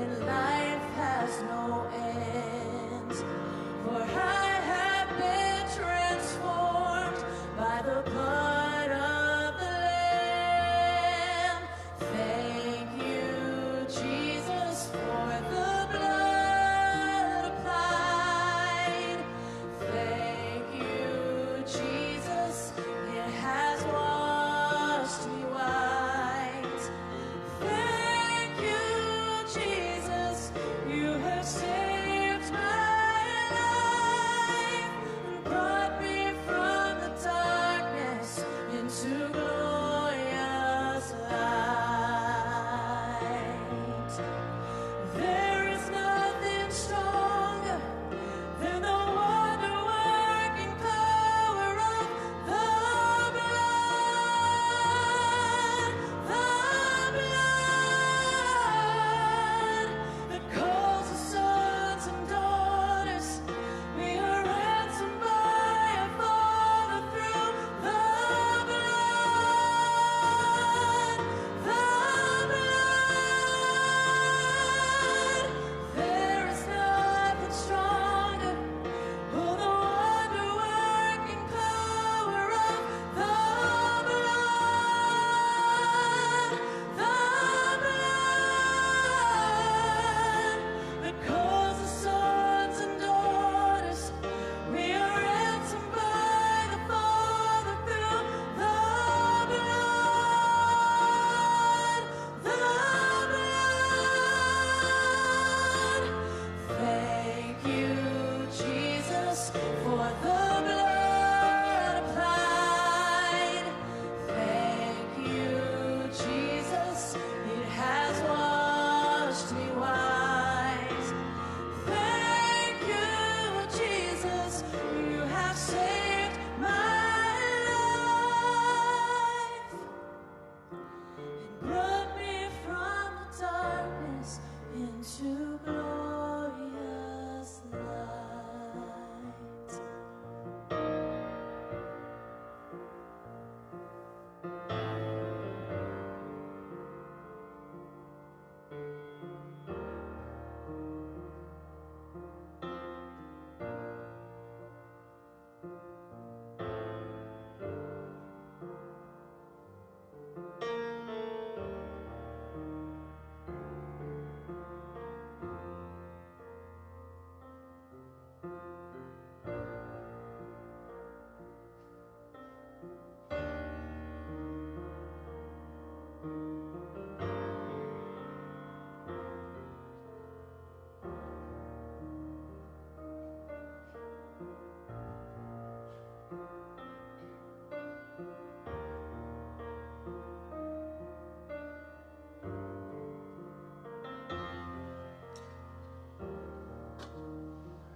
and 0.00 0.18
life 0.26 0.84
has 0.96 1.42
no 1.42 1.88
end. 1.94 3.12
For 3.84 4.02
I 4.02 4.50
have 4.72 5.08
been 5.22 5.62
transformed 5.78 7.24
by 7.56 7.82
the 7.82 8.10
blood. 8.10 8.33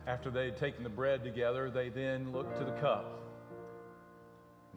After 0.09 0.31
they 0.31 0.47
had 0.47 0.57
taken 0.57 0.83
the 0.83 0.89
bread 0.89 1.23
together, 1.23 1.71
they 1.71 1.91
then 1.91 2.33
looked 2.33 2.59
to 2.59 2.65
the 2.65 2.73
cup. 2.81 3.18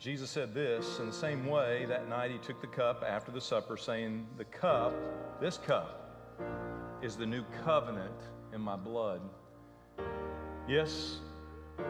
Jesus 0.01 0.31
said 0.31 0.55
this 0.55 0.97
in 0.97 1.05
the 1.05 1.13
same 1.13 1.45
way 1.45 1.85
that 1.85 2.09
night 2.09 2.31
he 2.31 2.39
took 2.39 2.59
the 2.59 2.65
cup 2.65 3.03
after 3.07 3.31
the 3.31 3.39
supper, 3.39 3.77
saying, 3.77 4.25
The 4.35 4.45
cup, 4.45 4.95
this 5.39 5.59
cup, 5.59 6.39
is 7.03 7.15
the 7.15 7.25
new 7.27 7.43
covenant 7.63 8.19
in 8.51 8.61
my 8.61 8.75
blood. 8.75 9.21
Yes, 10.67 11.19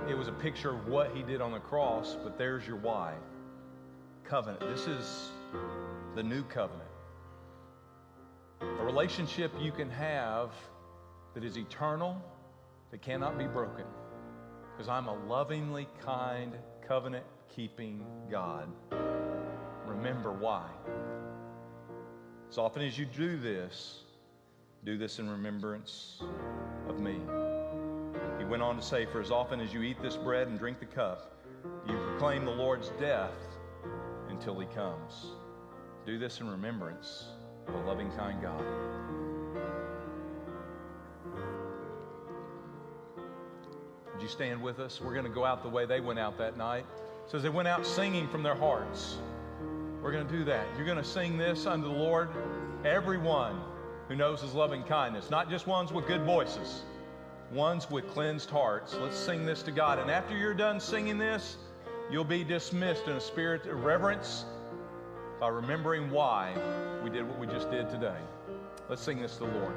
it 0.09 0.13
was 0.13 0.27
a 0.27 0.33
picture 0.33 0.71
of 0.71 0.89
what 0.89 1.15
he 1.15 1.23
did 1.23 1.39
on 1.39 1.53
the 1.53 1.59
cross, 1.59 2.17
but 2.21 2.37
there's 2.37 2.67
your 2.67 2.75
why. 2.75 3.13
Covenant. 4.25 4.59
This 4.59 4.87
is 4.87 5.29
the 6.13 6.21
new 6.21 6.43
covenant. 6.43 6.89
A 8.59 8.83
relationship 8.83 9.53
you 9.57 9.71
can 9.71 9.89
have 9.89 10.51
that 11.33 11.45
is 11.45 11.57
eternal, 11.57 12.21
that 12.91 13.01
cannot 13.01 13.37
be 13.37 13.47
broken. 13.47 13.85
Because 14.73 14.89
I'm 14.89 15.07
a 15.07 15.15
lovingly 15.27 15.87
kind, 16.01 16.57
covenant 16.85 17.23
keeping 17.55 18.05
God. 18.29 18.67
Remember 19.85 20.31
why. 20.31 20.67
As 22.49 22.57
often 22.57 22.81
as 22.81 22.97
you 22.97 23.05
do 23.05 23.37
this, 23.37 24.03
do 24.83 24.97
this 24.97 25.19
in 25.19 25.29
remembrance 25.29 26.21
of 26.87 26.99
me. 26.99 27.19
He 28.39 28.45
went 28.45 28.63
on 28.63 28.75
to 28.75 28.81
say, 28.81 29.05
For 29.05 29.21
as 29.21 29.31
often 29.31 29.61
as 29.61 29.73
you 29.73 29.83
eat 29.83 30.01
this 30.01 30.17
bread 30.17 30.47
and 30.47 30.57
drink 30.57 30.79
the 30.79 30.85
cup, 30.85 31.37
you 31.87 31.95
proclaim 31.95 32.45
the 32.45 32.51
Lord's 32.51 32.89
death 32.99 33.31
until 34.29 34.59
he 34.59 34.65
comes. 34.67 35.27
Do 36.05 36.17
this 36.17 36.39
in 36.39 36.49
remembrance 36.49 37.25
of 37.67 37.75
a 37.75 37.79
loving, 37.87 38.11
kind 38.11 38.41
God. 38.41 38.63
Would 44.13 44.21
you 44.21 44.27
stand 44.27 44.61
with 44.61 44.79
us? 44.79 44.99
We're 44.99 45.13
going 45.13 45.25
to 45.25 45.31
go 45.31 45.45
out 45.45 45.63
the 45.63 45.69
way 45.69 45.85
they 45.85 45.99
went 45.99 46.19
out 46.19 46.37
that 46.39 46.57
night. 46.57 46.85
So 47.27 47.37
as 47.37 47.43
they 47.43 47.49
went 47.49 47.67
out 47.67 47.85
singing 47.85 48.27
from 48.27 48.43
their 48.43 48.55
hearts, 48.55 49.17
we're 50.01 50.11
going 50.11 50.27
to 50.27 50.33
do 50.33 50.43
that. 50.45 50.65
You're 50.75 50.85
going 50.85 50.97
to 50.97 51.03
sing 51.03 51.37
this 51.37 51.65
unto 51.65 51.87
the 51.87 51.93
Lord, 51.93 52.29
everyone 52.83 53.61
who 54.07 54.15
knows 54.15 54.41
his 54.41 54.53
loving 54.53 54.83
kindness, 54.83 55.29
not 55.29 55.49
just 55.49 55.67
ones 55.67 55.93
with 55.93 56.07
good 56.07 56.23
voices, 56.23 56.81
ones 57.51 57.89
with 57.89 58.09
cleansed 58.09 58.49
hearts. 58.49 58.95
Let's 58.95 59.17
sing 59.17 59.45
this 59.45 59.61
to 59.63 59.71
God. 59.71 59.99
And 59.99 60.09
after 60.09 60.35
you're 60.35 60.53
done 60.53 60.79
singing 60.79 61.17
this, 61.17 61.57
you'll 62.11 62.23
be 62.23 62.43
dismissed 62.43 63.07
in 63.07 63.13
a 63.13 63.21
spirit 63.21 63.65
of 63.67 63.83
reverence 63.83 64.45
by 65.39 65.47
remembering 65.47 66.11
why 66.11 66.53
we 67.03 67.09
did 67.09 67.27
what 67.27 67.39
we 67.39 67.47
just 67.47 67.71
did 67.71 67.89
today. 67.89 68.17
Let's 68.89 69.01
sing 69.01 69.21
this 69.21 69.37
to 69.37 69.45
the 69.45 69.51
Lord. 69.51 69.73